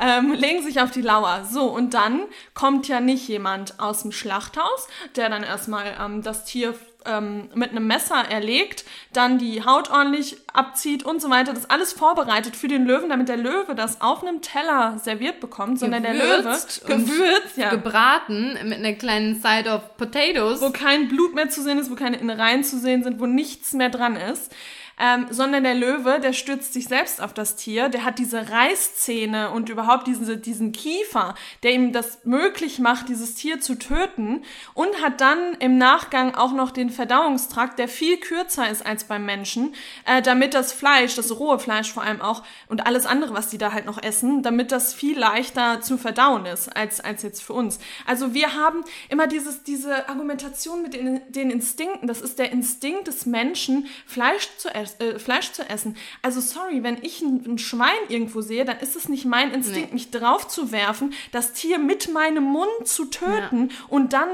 Ähm, 0.00 0.32
legen 0.32 0.62
sich 0.62 0.80
auf 0.80 0.90
die 0.90 1.02
Lauer. 1.02 1.44
So, 1.50 1.64
und 1.64 1.92
dann 1.92 2.20
kommt 2.54 2.88
ja 2.88 3.00
nicht 3.00 3.28
jemand 3.28 3.78
aus 3.78 4.02
dem 4.02 4.10
Schlachthaus, 4.12 4.88
der 5.16 5.28
dann 5.28 5.42
erstmal 5.42 5.94
ähm, 6.00 6.22
das 6.22 6.46
Tier 6.46 6.74
ähm, 7.08 7.48
mit 7.54 7.70
einem 7.70 7.86
Messer 7.86 8.16
erlegt, 8.28 8.84
dann 9.12 9.38
die 9.38 9.64
Haut 9.64 9.90
ordentlich 9.90 10.36
abzieht 10.52 11.04
und 11.04 11.20
so 11.20 11.30
weiter. 11.30 11.52
Das 11.52 11.68
alles 11.70 11.92
vorbereitet 11.92 12.56
für 12.56 12.68
den 12.68 12.86
Löwen, 12.86 13.08
damit 13.08 13.28
der 13.28 13.36
Löwe 13.36 13.74
das 13.74 14.00
auf 14.00 14.22
einem 14.22 14.42
Teller 14.42 14.98
serviert 15.02 15.40
bekommt, 15.40 15.78
sondern 15.78 16.02
der 16.02 16.14
Löwe 16.14 16.42
Gewürzt 16.42 16.86
gewürzt, 16.86 17.56
ja, 17.56 17.70
Gebraten 17.70 18.58
mit 18.64 18.78
einer 18.78 18.94
kleinen 18.94 19.40
Side 19.40 19.70
of 19.70 19.96
Potatoes. 19.96 20.60
wo 20.60 20.70
kein 20.70 21.08
Blut 21.08 21.34
mehr 21.34 21.48
zu 21.48 21.62
sehen 21.62 21.78
ist, 21.78 21.90
wo 21.90 21.94
keine 21.94 22.16
Innereien 22.16 22.64
zu 22.64 22.78
sehen 22.78 23.02
sind, 23.02 23.20
wo 23.20 23.26
nichts 23.26 23.72
mehr 23.72 23.90
dran 23.90 24.16
ist. 24.16 24.52
Ähm, 24.98 25.26
sondern 25.28 25.64
der 25.64 25.74
Löwe, 25.74 26.20
der 26.20 26.32
stürzt 26.32 26.72
sich 26.72 26.88
selbst 26.88 27.20
auf 27.20 27.34
das 27.34 27.56
Tier, 27.56 27.90
der 27.90 28.04
hat 28.04 28.18
diese 28.18 28.48
Reißzähne 28.48 29.50
und 29.50 29.68
überhaupt 29.68 30.06
diese, 30.06 30.38
diesen 30.38 30.72
Kiefer, 30.72 31.34
der 31.62 31.72
ihm 31.72 31.92
das 31.92 32.24
möglich 32.24 32.78
macht, 32.78 33.10
dieses 33.10 33.34
Tier 33.34 33.60
zu 33.60 33.74
töten 33.74 34.42
und 34.72 35.02
hat 35.02 35.20
dann 35.20 35.52
im 35.58 35.76
Nachgang 35.76 36.34
auch 36.34 36.52
noch 36.52 36.70
den 36.70 36.88
Verdauungstrakt, 36.88 37.78
der 37.78 37.88
viel 37.88 38.16
kürzer 38.16 38.70
ist 38.70 38.86
als 38.86 39.04
beim 39.04 39.26
Menschen, 39.26 39.74
äh, 40.06 40.22
damit 40.22 40.54
das 40.54 40.72
Fleisch, 40.72 41.14
das 41.14 41.38
rohe 41.38 41.58
Fleisch 41.58 41.92
vor 41.92 42.02
allem 42.02 42.22
auch 42.22 42.42
und 42.68 42.86
alles 42.86 43.04
andere, 43.04 43.34
was 43.34 43.48
die 43.50 43.58
da 43.58 43.72
halt 43.72 43.84
noch 43.84 44.02
essen, 44.02 44.42
damit 44.42 44.72
das 44.72 44.94
viel 44.94 45.18
leichter 45.18 45.82
zu 45.82 45.98
verdauen 45.98 46.46
ist 46.46 46.74
als, 46.74 47.00
als 47.00 47.22
jetzt 47.22 47.42
für 47.42 47.52
uns. 47.52 47.80
Also 48.06 48.32
wir 48.32 48.54
haben 48.54 48.82
immer 49.10 49.26
dieses, 49.26 49.62
diese 49.62 50.08
Argumentation 50.08 50.80
mit 50.80 50.94
den, 50.94 51.20
den 51.28 51.50
Instinkten, 51.50 52.08
das 52.08 52.22
ist 52.22 52.38
der 52.38 52.50
Instinkt 52.50 53.08
des 53.08 53.26
Menschen, 53.26 53.88
Fleisch 54.06 54.48
zu, 54.56 54.74
ess, 54.86 54.96
äh, 55.00 55.18
Fleisch 55.18 55.52
zu 55.52 55.68
essen. 55.68 55.96
Also 56.22 56.40
sorry, 56.40 56.82
wenn 56.82 56.98
ich 57.02 57.20
ein, 57.20 57.44
ein 57.46 57.58
Schwein 57.58 57.90
irgendwo 58.08 58.40
sehe, 58.40 58.64
dann 58.64 58.78
ist 58.78 58.96
es 58.96 59.08
nicht 59.08 59.24
mein 59.26 59.50
Instinkt, 59.52 59.88
Nee. 59.90 59.94
mich 59.94 60.10
drauf 60.10 60.48
zu 60.48 60.72
werfen, 60.72 61.12
das 61.32 61.52
Tier 61.52 61.78
mit 61.78 62.12
meinem 62.12 62.44
Mund 62.44 62.86
zu 62.86 63.04
töten 63.06 63.70
und 63.88 64.12
dann 64.12 64.28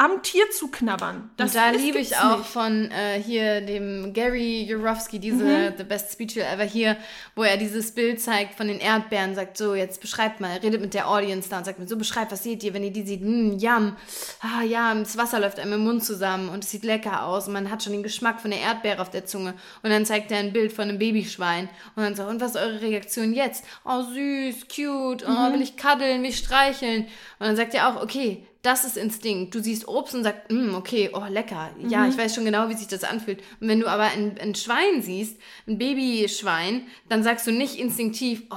am 0.00 0.22
Tier 0.22 0.48
zu 0.52 0.68
knabbern. 0.68 1.28
Das 1.36 1.50
und 1.50 1.56
da 1.56 1.70
liebe 1.70 1.98
ich 1.98 2.16
auch 2.16 2.38
nicht. 2.38 2.50
von 2.50 2.88
äh, 2.92 3.20
hier 3.20 3.60
dem 3.60 4.12
Gary 4.12 4.62
Jurowski 4.62 5.18
diese 5.18 5.42
Mhm. 5.44 5.72
The 5.76 5.82
Best 5.82 6.12
Speech 6.12 6.36
You'll 6.36 6.44
Ever 6.52 6.62
hier, 6.62 6.96
wo 7.34 7.42
er 7.42 7.56
dieses 7.56 7.90
Bild 7.92 8.20
zeigt 8.20 8.54
von 8.54 8.68
den 8.68 8.78
Erdbeeren, 8.78 9.34
sagt 9.34 9.56
so, 9.56 9.74
jetzt 9.74 10.00
beschreibt 10.00 10.40
mal, 10.40 10.56
redet 10.58 10.80
mit 10.80 10.94
der 10.94 11.08
Audience 11.08 11.48
da 11.48 11.58
und 11.58 11.64
sagt 11.64 11.80
mir 11.80 11.88
so, 11.88 11.96
beschreibt, 11.96 12.30
was 12.30 12.44
seht 12.44 12.62
ihr, 12.62 12.74
wenn 12.74 12.84
ihr 12.84 12.92
die 12.92 13.04
seht, 13.04 13.22
mm, 13.22 13.58
yum, 13.58 13.96
ah 14.40 14.62
ja, 14.62 14.94
das 14.94 15.16
Wasser 15.16 15.40
läuft 15.40 15.58
einem 15.58 15.72
im 15.72 15.80
Mund 15.84 16.04
zusammen 16.04 16.48
und 16.48 16.62
es 16.62 16.70
sieht 16.70 16.84
lecker 16.84 17.24
aus 17.24 17.48
und 17.48 17.54
man 17.54 17.68
hat 17.68 17.82
schon 17.82 17.92
den 17.92 18.04
Geschmack 18.04 18.40
von 18.40 18.52
der 18.52 18.60
Erdbeere 18.60 19.02
auf 19.02 19.10
der 19.10 19.26
Zunge 19.26 19.54
und 19.82 19.90
dann 19.90 20.06
zeigt 20.06 20.30
er 20.30 20.38
ein 20.38 20.52
Bild 20.52 20.72
von 20.72 20.88
einem 20.88 20.98
Babyschwein 21.00 21.68
und 21.96 22.02
dann 22.04 22.14
sagt, 22.14 22.30
und 22.30 22.40
was 22.40 22.52
ist 22.52 22.56
eure 22.62 22.80
Reaktion 22.82 23.32
jetzt? 23.32 23.64
Oh 23.84 24.02
süß, 24.02 24.68
cute, 24.68 25.26
oh, 25.26 25.30
Mhm. 25.30 25.54
will 25.54 25.62
ich 25.62 25.76
kaddeln, 25.76 26.22
will 26.22 26.30
ich 26.30 26.38
streicheln 26.38 27.02
und 27.40 27.46
dann 27.46 27.56
sagt 27.56 27.74
er 27.74 27.88
auch, 27.88 28.00
okay, 28.00 28.44
das 28.62 28.84
ist 28.84 28.96
Instinkt. 28.96 29.54
Du 29.54 29.60
siehst 29.62 29.86
Obst 29.86 30.14
und 30.14 30.24
sagst, 30.24 30.50
mm, 30.50 30.74
okay, 30.74 31.10
oh, 31.12 31.24
lecker. 31.28 31.70
Ja, 31.88 32.04
Mhm. 32.04 32.10
ich 32.10 32.18
weiß 32.18 32.34
schon 32.34 32.44
genau, 32.44 32.68
wie 32.68 32.74
sich 32.74 32.88
das 32.88 33.04
anfühlt. 33.04 33.40
Und 33.60 33.68
wenn 33.68 33.80
du 33.80 33.86
aber 33.86 34.04
ein, 34.04 34.36
ein 34.40 34.54
Schwein 34.54 35.00
siehst, 35.00 35.36
ein 35.66 35.78
Babyschwein, 35.78 36.86
dann 37.08 37.22
sagst 37.22 37.46
du 37.46 37.52
nicht 37.52 37.76
instinktiv, 37.78 38.42
oh, 38.50 38.56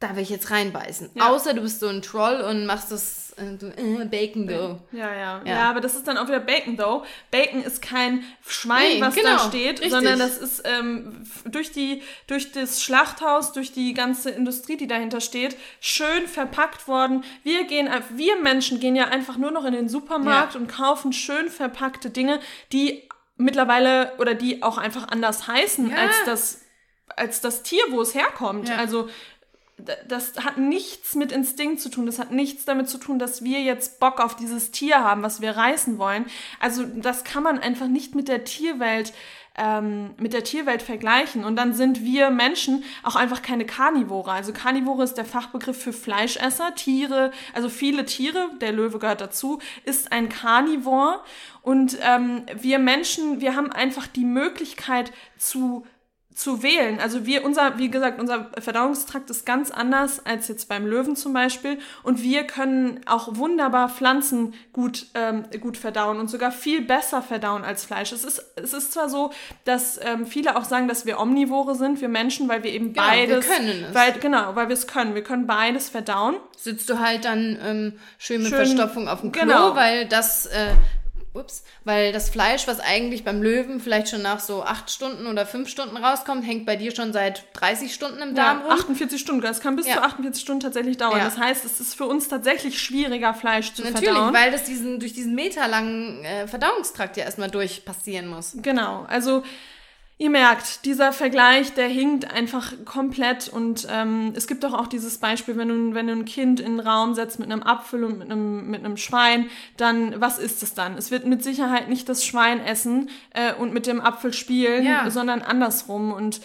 da 0.00 0.14
will 0.14 0.22
ich 0.22 0.30
jetzt 0.30 0.50
reinbeißen. 0.52 1.10
Ja. 1.14 1.28
Außer 1.30 1.54
du 1.54 1.60
bist 1.62 1.80
so 1.80 1.88
ein 1.88 2.02
Troll 2.02 2.40
und 2.42 2.66
machst 2.66 2.92
das 2.92 3.34
äh, 3.36 4.02
äh, 4.02 4.04
Bacon 4.04 4.46
go. 4.46 4.78
Ja, 4.92 5.12
ja, 5.12 5.14
ja. 5.14 5.42
Ja. 5.44 5.70
aber 5.70 5.80
das 5.80 5.96
ist 5.96 6.06
dann 6.06 6.16
auch 6.16 6.28
wieder 6.28 6.38
Bacon, 6.38 6.76
though. 6.76 7.04
Bacon 7.32 7.62
ist 7.62 7.82
kein 7.82 8.22
Schwein, 8.46 8.94
Nee, 8.96 9.00
was 9.00 9.14
genau, 9.16 9.30
da 9.30 9.38
steht, 9.40 9.80
richtig. 9.80 9.90
sondern 9.90 10.18
das 10.20 10.38
ist 10.38 10.62
ähm, 10.64 11.24
durch, 11.46 11.72
die, 11.72 12.02
durch 12.28 12.52
das 12.52 12.80
Schlachthaus, 12.80 13.52
durch 13.52 13.72
die 13.72 13.92
ganze 13.92 14.30
Industrie, 14.30 14.76
die 14.76 14.86
dahinter 14.86 15.20
steht, 15.20 15.56
schön 15.80 16.28
verpackt 16.28 16.86
worden. 16.86 17.24
Wir 17.42 17.64
gehen, 17.64 17.88
wir 18.10 18.36
Menschen 18.40 18.78
gehen 18.78 18.94
ja 18.94 19.06
einfach 19.08 19.36
nur 19.36 19.50
noch 19.50 19.64
in 19.64 19.72
den 19.72 19.88
Supermarkt 19.88 20.54
Ja. 20.54 20.60
und 20.60 20.68
kaufen 20.68 21.12
schön 21.12 21.48
verpackte 21.50 22.10
Dinge, 22.10 22.38
die 22.72 23.02
mittlerweile 23.36 24.12
oder 24.18 24.34
die 24.34 24.62
auch 24.62 24.78
einfach 24.78 25.08
anders 25.08 25.48
heißen 25.48 25.92
als 25.92 26.14
das 26.24 26.60
als 27.16 27.40
das 27.40 27.62
Tier, 27.62 27.82
wo 27.90 28.00
es 28.00 28.14
herkommt. 28.14 28.68
Ja. 28.68 28.76
Also 28.76 29.08
das 30.08 30.32
hat 30.38 30.58
nichts 30.58 31.14
mit 31.14 31.32
Instinkt 31.32 31.80
zu 31.80 31.88
tun. 31.88 32.06
Das 32.06 32.18
hat 32.18 32.32
nichts 32.32 32.64
damit 32.64 32.88
zu 32.88 32.98
tun, 32.98 33.18
dass 33.18 33.44
wir 33.44 33.60
jetzt 33.60 34.00
Bock 34.00 34.20
auf 34.20 34.36
dieses 34.36 34.70
Tier 34.70 35.04
haben, 35.04 35.22
was 35.22 35.40
wir 35.40 35.52
reißen 35.56 35.98
wollen. 35.98 36.26
Also 36.60 36.84
das 36.84 37.24
kann 37.24 37.42
man 37.42 37.58
einfach 37.58 37.86
nicht 37.86 38.14
mit 38.14 38.28
der 38.28 38.44
Tierwelt 38.44 39.12
ähm, 39.58 40.14
mit 40.16 40.32
der 40.32 40.44
Tierwelt 40.44 40.82
vergleichen. 40.82 41.44
Und 41.44 41.56
dann 41.56 41.74
sind 41.74 42.02
wir 42.04 42.30
Menschen 42.30 42.84
auch 43.02 43.16
einfach 43.16 43.42
keine 43.42 43.66
Karnivore. 43.66 44.30
Also 44.30 44.52
Karnivore 44.52 45.02
ist 45.02 45.14
der 45.14 45.24
Fachbegriff 45.24 45.82
für 45.82 45.92
Fleischesser. 45.92 46.74
Tiere, 46.74 47.32
also 47.52 47.68
viele 47.68 48.06
Tiere, 48.06 48.50
der 48.60 48.72
Löwe 48.72 48.98
gehört 48.98 49.20
dazu, 49.20 49.58
ist 49.84 50.12
ein 50.12 50.28
Karnivor. 50.28 51.24
Und 51.62 51.98
ähm, 52.00 52.46
wir 52.54 52.78
Menschen, 52.78 53.40
wir 53.40 53.56
haben 53.56 53.72
einfach 53.72 54.06
die 54.06 54.24
Möglichkeit 54.24 55.12
zu 55.36 55.84
zu 56.38 56.62
wählen. 56.62 57.00
Also 57.00 57.26
wir, 57.26 57.44
unser, 57.44 57.78
wie 57.78 57.90
gesagt, 57.90 58.20
unser 58.20 58.48
Verdauungstrakt 58.60 59.28
ist 59.28 59.44
ganz 59.44 59.72
anders 59.72 60.24
als 60.24 60.46
jetzt 60.46 60.68
beim 60.68 60.86
Löwen 60.86 61.16
zum 61.16 61.32
Beispiel. 61.32 61.78
Und 62.04 62.22
wir 62.22 62.44
können 62.44 63.00
auch 63.06 63.34
wunderbar 63.36 63.88
Pflanzen 63.88 64.54
gut, 64.72 65.06
ähm, 65.14 65.46
gut 65.60 65.76
verdauen 65.76 66.20
und 66.20 66.30
sogar 66.30 66.52
viel 66.52 66.80
besser 66.82 67.22
verdauen 67.22 67.64
als 67.64 67.84
Fleisch. 67.84 68.12
Es 68.12 68.22
ist, 68.22 68.40
es 68.54 68.72
ist 68.72 68.92
zwar 68.92 69.08
so, 69.08 69.32
dass 69.64 69.98
ähm, 70.00 70.26
viele 70.26 70.56
auch 70.56 70.62
sagen, 70.62 70.86
dass 70.86 71.06
wir 71.06 71.18
Omnivore 71.18 71.74
sind, 71.74 72.00
wir 72.00 72.08
Menschen, 72.08 72.48
weil 72.48 72.62
wir 72.62 72.70
eben 72.70 72.92
Genau, 72.92 73.02
wir 73.06 73.10
beides. 73.26 73.46
können 73.48 73.84
es. 73.88 73.94
Weil, 73.96 74.12
genau, 74.12 74.54
weil 74.54 74.68
wir 74.68 74.74
es 74.74 74.86
können. 74.86 75.16
Wir 75.16 75.24
können 75.24 75.48
beides 75.48 75.88
verdauen. 75.88 76.36
Sitzt 76.56 76.88
du 76.88 77.00
halt 77.00 77.24
dann 77.24 77.58
ähm, 77.64 77.92
schön 78.16 78.42
mit 78.42 78.50
Schön- 78.50 78.58
Verstopfung 78.64 79.08
auf 79.08 79.22
dem 79.22 79.32
Klo, 79.32 79.42
genau. 79.42 79.74
weil 79.74 80.06
das, 80.06 80.46
äh, 80.46 80.68
ups, 81.34 81.62
weil 81.84 82.12
das 82.12 82.30
Fleisch, 82.30 82.66
was 82.66 82.80
eigentlich 82.80 83.24
beim 83.24 83.42
Löwen 83.42 83.80
vielleicht 83.80 84.08
schon 84.08 84.22
nach 84.22 84.40
so 84.40 84.62
acht 84.62 84.90
Stunden 84.90 85.26
oder 85.26 85.46
fünf 85.46 85.68
Stunden 85.68 85.96
rauskommt, 85.96 86.46
hängt 86.46 86.66
bei 86.66 86.76
dir 86.76 86.94
schon 86.94 87.12
seit 87.12 87.44
30 87.54 87.92
Stunden 87.94 88.18
im 88.20 88.34
Darm 88.34 88.60
Ja, 88.60 88.64
rum. 88.64 88.72
48 88.80 89.20
Stunden. 89.20 89.42
Das 89.42 89.60
kann 89.60 89.76
bis 89.76 89.86
Ja. 89.86 89.94
zu 89.96 90.02
48 90.02 90.42
Stunden 90.42 90.60
tatsächlich 90.60 90.96
dauern. 90.96 91.18
Ja. 91.18 91.24
Das 91.24 91.38
heißt, 91.38 91.64
es 91.64 91.80
ist 91.80 91.94
für 91.94 92.06
uns 92.06 92.28
tatsächlich 92.28 92.80
schwieriger, 92.80 93.34
Fleisch 93.34 93.74
zu 93.74 93.82
Natürlich, 93.82 94.08
verdauen. 94.08 94.34
weil 94.34 94.50
das 94.50 94.64
diesen, 94.64 94.98
durch 95.00 95.12
diesen 95.12 95.34
meterlangen 95.34 96.24
äh, 96.24 96.46
Verdauungstrakt 96.48 97.16
ja 97.16 97.24
erstmal 97.24 97.50
durchpassieren 97.50 98.26
muss. 98.26 98.56
Genau, 98.62 99.04
also 99.08 99.42
ihr 100.18 100.30
merkt, 100.30 100.84
dieser 100.84 101.12
Vergleich, 101.12 101.74
der 101.74 101.86
hinkt 101.88 102.30
einfach 102.32 102.72
komplett 102.84 103.48
und 103.48 103.86
ähm, 103.90 104.32
es 104.34 104.46
gibt 104.48 104.64
doch 104.64 104.74
auch 104.74 104.88
dieses 104.88 105.18
Beispiel, 105.18 105.56
wenn 105.56 105.68
du, 105.68 105.94
wenn 105.94 106.08
du 106.08 106.12
ein 106.12 106.24
Kind 106.24 106.58
in 106.58 106.66
einen 106.66 106.80
Raum 106.80 107.14
setzt 107.14 107.38
mit 107.38 107.50
einem 107.50 107.62
Apfel 107.62 108.02
und 108.04 108.18
mit 108.18 108.30
einem, 108.30 108.68
mit 108.68 108.84
einem 108.84 108.96
Schwein, 108.96 109.48
dann 109.76 110.20
was 110.20 110.38
ist 110.38 110.62
es 110.62 110.74
dann? 110.74 110.98
Es 110.98 111.10
wird 111.12 111.24
mit 111.24 111.42
Sicherheit 111.44 111.88
nicht 111.88 112.08
das 112.08 112.24
Schwein 112.26 112.60
essen 112.60 113.10
äh, 113.32 113.54
und 113.54 113.72
mit 113.72 113.86
dem 113.86 114.00
Apfel 114.00 114.32
spielen, 114.32 114.84
Ja. 114.84 115.08
sondern 115.10 115.40
andersrum 115.42 116.12
und 116.12 116.40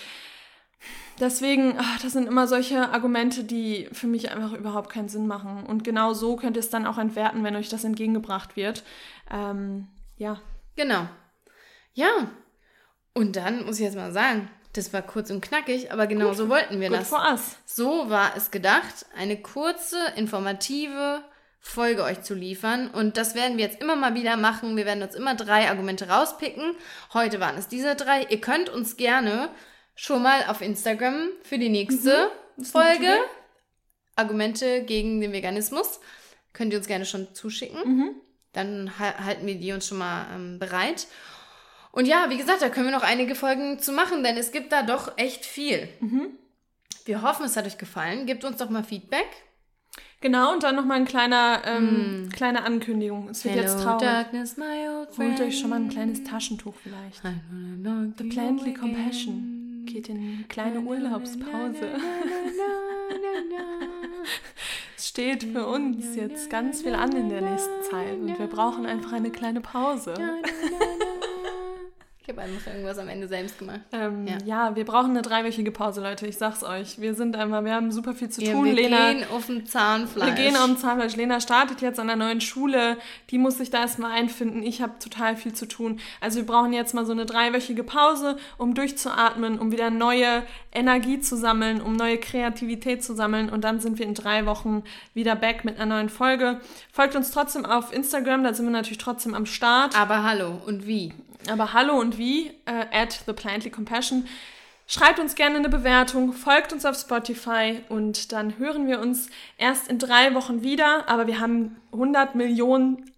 Deswegen, 1.20 1.76
ach, 1.78 2.02
das 2.02 2.14
sind 2.14 2.28
immer 2.28 2.48
solche 2.48 2.90
Argumente, 2.90 3.44
die 3.44 3.88
für 3.92 4.08
mich 4.08 4.32
einfach 4.32 4.52
überhaupt 4.54 4.90
keinen 4.92 5.10
Sinn 5.10 5.28
machen. 5.28 5.64
Und 5.64 5.84
genau 5.84 6.14
so 6.14 6.36
könnt 6.38 6.58
ihr 6.58 6.62
es 6.62 6.72
dann 6.72 6.88
auch 6.88 6.98
entwerten, 6.98 7.44
wenn 7.44 7.56
euch 7.56 7.70
das 7.70 7.84
entgegengebracht 7.84 8.56
wird. 8.56 8.84
Ähm, 9.32 9.88
ja, 10.18 10.42
Genau. 10.76 11.08
Ja. 11.94 12.08
Und 13.14 13.36
dann 13.36 13.66
muss 13.66 13.78
ich 13.78 13.86
jetzt 13.86 13.96
mal 13.96 14.12
sagen, 14.12 14.50
das 14.74 14.92
war 14.92 15.04
kurz 15.04 15.30
und 15.30 15.42
knackig, 15.42 15.92
aber 15.92 16.08
genau 16.08 16.34
so 16.34 16.50
wollten 16.50 16.80
wir 16.80 16.90
das. 16.90 17.10
So 17.66 18.10
war 18.10 18.36
es 18.36 18.50
gedacht, 18.50 19.06
eine 19.16 19.38
kurze, 19.40 19.98
informative 20.16 21.24
Folge 21.60 22.04
euch 22.04 22.24
zu 22.24 22.34
liefern. 22.34 22.90
Und 22.90 23.16
das 23.18 23.36
werden 23.36 23.58
wir 23.58 23.66
jetzt 23.66 23.82
immer 23.82 23.96
mal 23.96 24.16
wieder 24.16 24.36
machen. 24.36 24.76
Wir 24.76 24.86
werden 24.86 25.04
uns 25.04 25.14
immer 25.16 25.36
drei 25.36 25.70
Argumente 25.70 26.10
rauspicken. 26.10 26.76
Heute 27.14 27.40
waren 27.40 27.56
es 27.58 27.68
diese 27.68 27.96
drei. 27.96 28.24
Ihr 28.30 28.42
könnt 28.42 28.68
uns 28.70 28.98
gerne 28.98 29.50
schon 29.96 30.24
mal 30.24 30.46
auf 30.48 30.62
Instagram 30.62 31.30
für 31.44 31.60
die 31.60 31.70
nächste 31.70 32.32
Mhm. 32.58 32.64
Folge. 32.66 33.08
Argumente 34.16 34.84
gegen 34.84 35.22
den 35.22 35.32
Veganismus 35.32 36.00
könnt 36.54 36.72
ihr 36.74 36.78
uns 36.80 36.88
gerne 36.88 37.06
schon 37.06 37.34
zuschicken. 37.34 37.80
Mhm. 37.98 38.16
Dann 38.54 39.00
ha- 39.00 39.24
halten 39.26 39.46
wir 39.48 39.56
die 39.56 39.72
uns 39.72 39.88
schon 39.88 39.98
mal 39.98 40.28
ähm, 40.36 40.60
bereit. 40.60 41.08
Und 41.94 42.08
ja, 42.08 42.32
wie 42.32 42.38
gesagt, 42.38 42.64
da 42.64 42.70
können 42.70 42.88
wir 42.88 42.92
noch 42.92 43.04
einige 43.04 43.36
Folgen 43.36 43.78
zu 43.78 43.92
machen, 43.92 44.24
denn 44.24 44.36
es 44.36 44.52
gibt 44.52 44.72
da 44.72 44.82
doch 44.82 45.16
echt 45.16 45.46
viel. 45.46 45.88
Mhm. 46.00 46.32
Wir 47.06 47.22
hoffen, 47.22 47.46
es 47.46 47.56
hat 47.56 47.68
euch 47.68 47.78
gefallen. 47.78 48.26
Gebt 48.26 48.44
uns 48.44 48.58
doch 48.58 48.72
mal 48.72 48.84
Feedback. 48.84 49.28
Genau, 50.20 50.54
und 50.54 50.64
dann 50.64 50.76
nochmal 50.76 50.98
ein 50.98 51.06
kleiner, 51.06 51.62
ähm, 51.66 52.30
kleine 52.34 52.64
Ankündigung. 52.64 53.30
Es 53.30 53.46
wird 53.46 53.58
jetzt 53.58 53.84
traurig. 53.84 54.02
darkness, 54.02 54.58
my 54.58 54.88
old 54.90 55.18
Holt 55.20 55.40
euch 55.40 55.60
schon 55.60 55.70
mal 55.70 55.82
ein 55.82 55.90
kleines 55.90 56.24
Taschentuch 56.24 56.74
vielleicht. 56.82 57.22
The 58.18 58.24
Plantly. 58.24 58.74
Compassion 58.74 59.84
geht 59.86 60.10
in 60.10 60.18
eine 60.18 60.44
kleine 60.48 60.80
Urlaubspause. 60.80 61.90
Es 64.98 65.10
steht 65.10 65.44
für 65.44 65.68
uns 65.68 66.16
jetzt 66.16 66.50
ganz 66.50 66.82
viel 66.82 66.96
an 66.96 67.12
in 67.12 67.30
der 67.30 67.42
nächsten 67.42 67.84
Zeit 67.92 68.18
und 68.18 68.40
wir 68.40 68.48
brauchen 68.48 68.86
einfach 68.86 69.12
eine 69.12 69.30
kleine 69.30 69.62
Pause. 69.62 70.16
Ich 72.26 72.30
habe 72.30 72.42
einfach 72.42 72.68
irgendwas 72.72 72.98
am 73.00 73.10
Ende 73.10 73.28
selbst 73.28 73.60
gemacht. 73.60 73.82
Ähm, 73.92 74.26
Ja. 74.26 74.38
ja. 74.46 74.76
wir 74.78 74.86
brauchen 74.86 75.10
eine 75.10 75.22
dreiwöchige 75.22 75.72
Pause, 75.72 76.00
Leute. 76.02 76.26
Ich 76.26 76.38
sag's 76.38 76.64
euch. 76.64 77.02
Wir 77.02 77.16
sind 77.16 77.36
einfach, 77.36 77.66
wir 77.66 77.74
haben 77.76 77.92
super 77.92 78.14
viel 78.14 78.30
zu 78.30 78.42
Ja, 78.42 78.54
tun. 78.54 78.64
wir 78.64 78.72
Lena, 78.72 79.12
gehen 79.12 79.26
auf 79.30 79.48
den 79.48 79.66
Zahnfleisch. 79.66 80.28
wir 80.28 80.34
gehen 80.34 80.56
am 80.56 80.78
Zahnfleisch. 80.78 81.18
Lena 81.18 81.42
startet 81.42 81.82
jetzt 81.82 82.00
an 82.00 82.08
der 82.08 82.16
neuen 82.16 82.40
Schule. 82.40 82.96
Die 83.30 83.38
muss 83.38 83.58
sich 83.58 83.72
da 83.72 83.80
erstmal 83.82 84.14
einfinden. 84.14 84.64
Ich 84.64 84.82
habe 84.82 84.94
total 85.00 85.36
viel 85.36 85.52
zu 85.52 85.68
tun. 85.68 86.00
Also 86.22 86.38
wir 86.40 86.46
brauchen 86.46 86.72
jetzt 86.72 86.94
mal 86.94 87.06
so 87.06 87.12
eine 87.12 87.26
dreiwöchige 87.26 87.84
Pause, 87.84 88.38
um 88.58 88.74
durchzuatmen, 88.74 89.60
um 89.60 89.74
wieder 89.74 89.90
neue 89.90 90.44
Energie 90.72 91.20
zu 91.20 91.36
sammeln, 91.36 91.82
um 91.82 91.94
neue 91.98 92.18
Kreativität 92.20 93.04
zu 93.04 93.16
sammeln. 93.16 93.50
Und 93.50 93.66
dann 93.66 93.82
sind 93.82 94.00
wir 94.00 94.06
in 94.06 94.14
drei 94.14 94.46
Wochen 94.46 94.84
wieder 95.14 95.36
back 95.36 95.66
mit 95.66 95.78
einer 95.78 95.96
neuen 95.98 96.08
Folge. 96.08 96.62
Folgt 96.94 97.18
uns 97.18 97.32
trotzdem 97.32 97.66
auf 97.66 97.92
Instagram, 97.92 98.46
da 98.46 98.54
sind 98.54 98.66
wir 98.66 98.72
natürlich 98.72 98.98
trotzdem 98.98 99.34
am 99.34 99.46
Start. 99.46 100.00
Aber 100.00 100.24
hallo, 100.24 100.62
und 100.66 100.88
wie? 100.88 101.12
Aber 101.50 101.74
hallo 101.74 101.96
und 102.00 102.18
wie? 102.18 102.48
Äh, 102.66 102.86
at 102.92 103.22
The 103.26 103.34
Plantly 103.34 103.70
Compassion. 103.70 104.28
Schreibt 104.86 105.20
uns 105.20 105.36
gerne 105.36 105.58
eine 105.58 105.70
Bewertung, 105.70 106.34
folgt 106.34 106.74
uns 106.74 106.86
auf 106.86 106.98
Spotify 106.98 107.82
und 107.88 108.32
dann 108.34 108.58
hören 108.58 108.86
wir 108.88 109.00
uns 109.00 109.30
erst 109.58 109.88
in 109.88 109.98
drei 109.98 110.34
Wochen 110.36 110.62
wieder. 110.62 111.08
Aber 111.08 111.26
wir 111.26 111.40
haben 111.40 111.78
100 111.94 112.36
Millionen, 112.36 113.10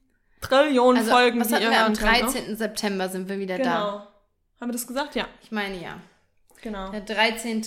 Trillionen 0.42 1.00
Also, 1.00 1.12
Folgen, 1.12 1.40
was 1.40 1.52
hatten 1.52 1.64
wir? 1.64 1.72
Am 1.72 1.94
hören 1.94 1.96
könnt, 1.96 2.12
ne? 2.36 2.42
13. 2.42 2.56
September 2.56 3.10
sind 3.10 3.30
wir 3.30 3.40
wieder 3.40 3.58
da. 3.58 3.64
Genau. 3.64 4.08
Haben 4.62 4.70
wir 4.70 4.74
das 4.74 4.86
gesagt? 4.86 5.16
Ja, 5.16 5.28
Ich 5.42 5.52
meine 5.52 5.82
ja. 5.82 6.00
genau. 6.62 6.92
Der 6.92 7.02
13. 7.02 7.64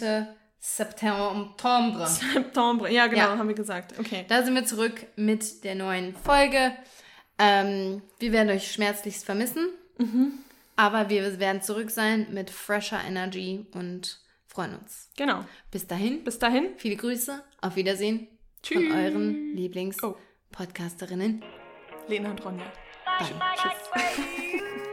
September. 0.61 2.07
September, 2.07 2.89
ja 2.89 3.07
genau, 3.09 3.23
Ja. 3.23 3.39
haben 3.39 3.49
wir 3.49 3.55
gesagt. 3.57 3.99
Okay. 3.99 4.25
Da 4.29 4.43
sind 4.45 4.55
wir 4.55 4.65
zurück 4.65 5.07
mit 5.17 5.65
der 5.65 5.75
neuen 5.75 6.15
Folge. 6.15 6.73
Ähm, 7.39 8.03
wir 8.19 8.33
werden 8.33 8.51
euch 8.51 8.71
schmerzlichst 8.73 9.25
vermissen. 9.25 9.69
Mhm. 9.99 10.33
Aber 10.79 11.11
wir 11.11 11.41
werden 11.41 11.61
zurück 11.61 11.91
sein 11.91 12.29
mit 12.33 12.51
fresher 12.51 13.01
Energy 13.05 13.67
und 13.73 14.21
freuen 14.47 14.77
uns. 14.79 15.11
Genau. 15.17 15.45
Bis 15.73 15.89
dahin, 15.89 16.23
Bis 16.23 16.39
dahin. 16.39 16.69
viele 16.77 16.95
Grüße, 16.95 17.43
auf 17.61 17.75
Wiedersehen 17.75 18.29
Tschüss. 18.63 18.77
von 18.87 18.93
euren 18.93 19.51
Oh. 19.53 19.57
Lieblings-Podcasterinnen. 19.57 21.43
Lena 22.07 22.31
und 22.31 22.45
Ronja. 22.45 22.73
Bye. 23.19 23.27
Tschüss. 23.57 24.88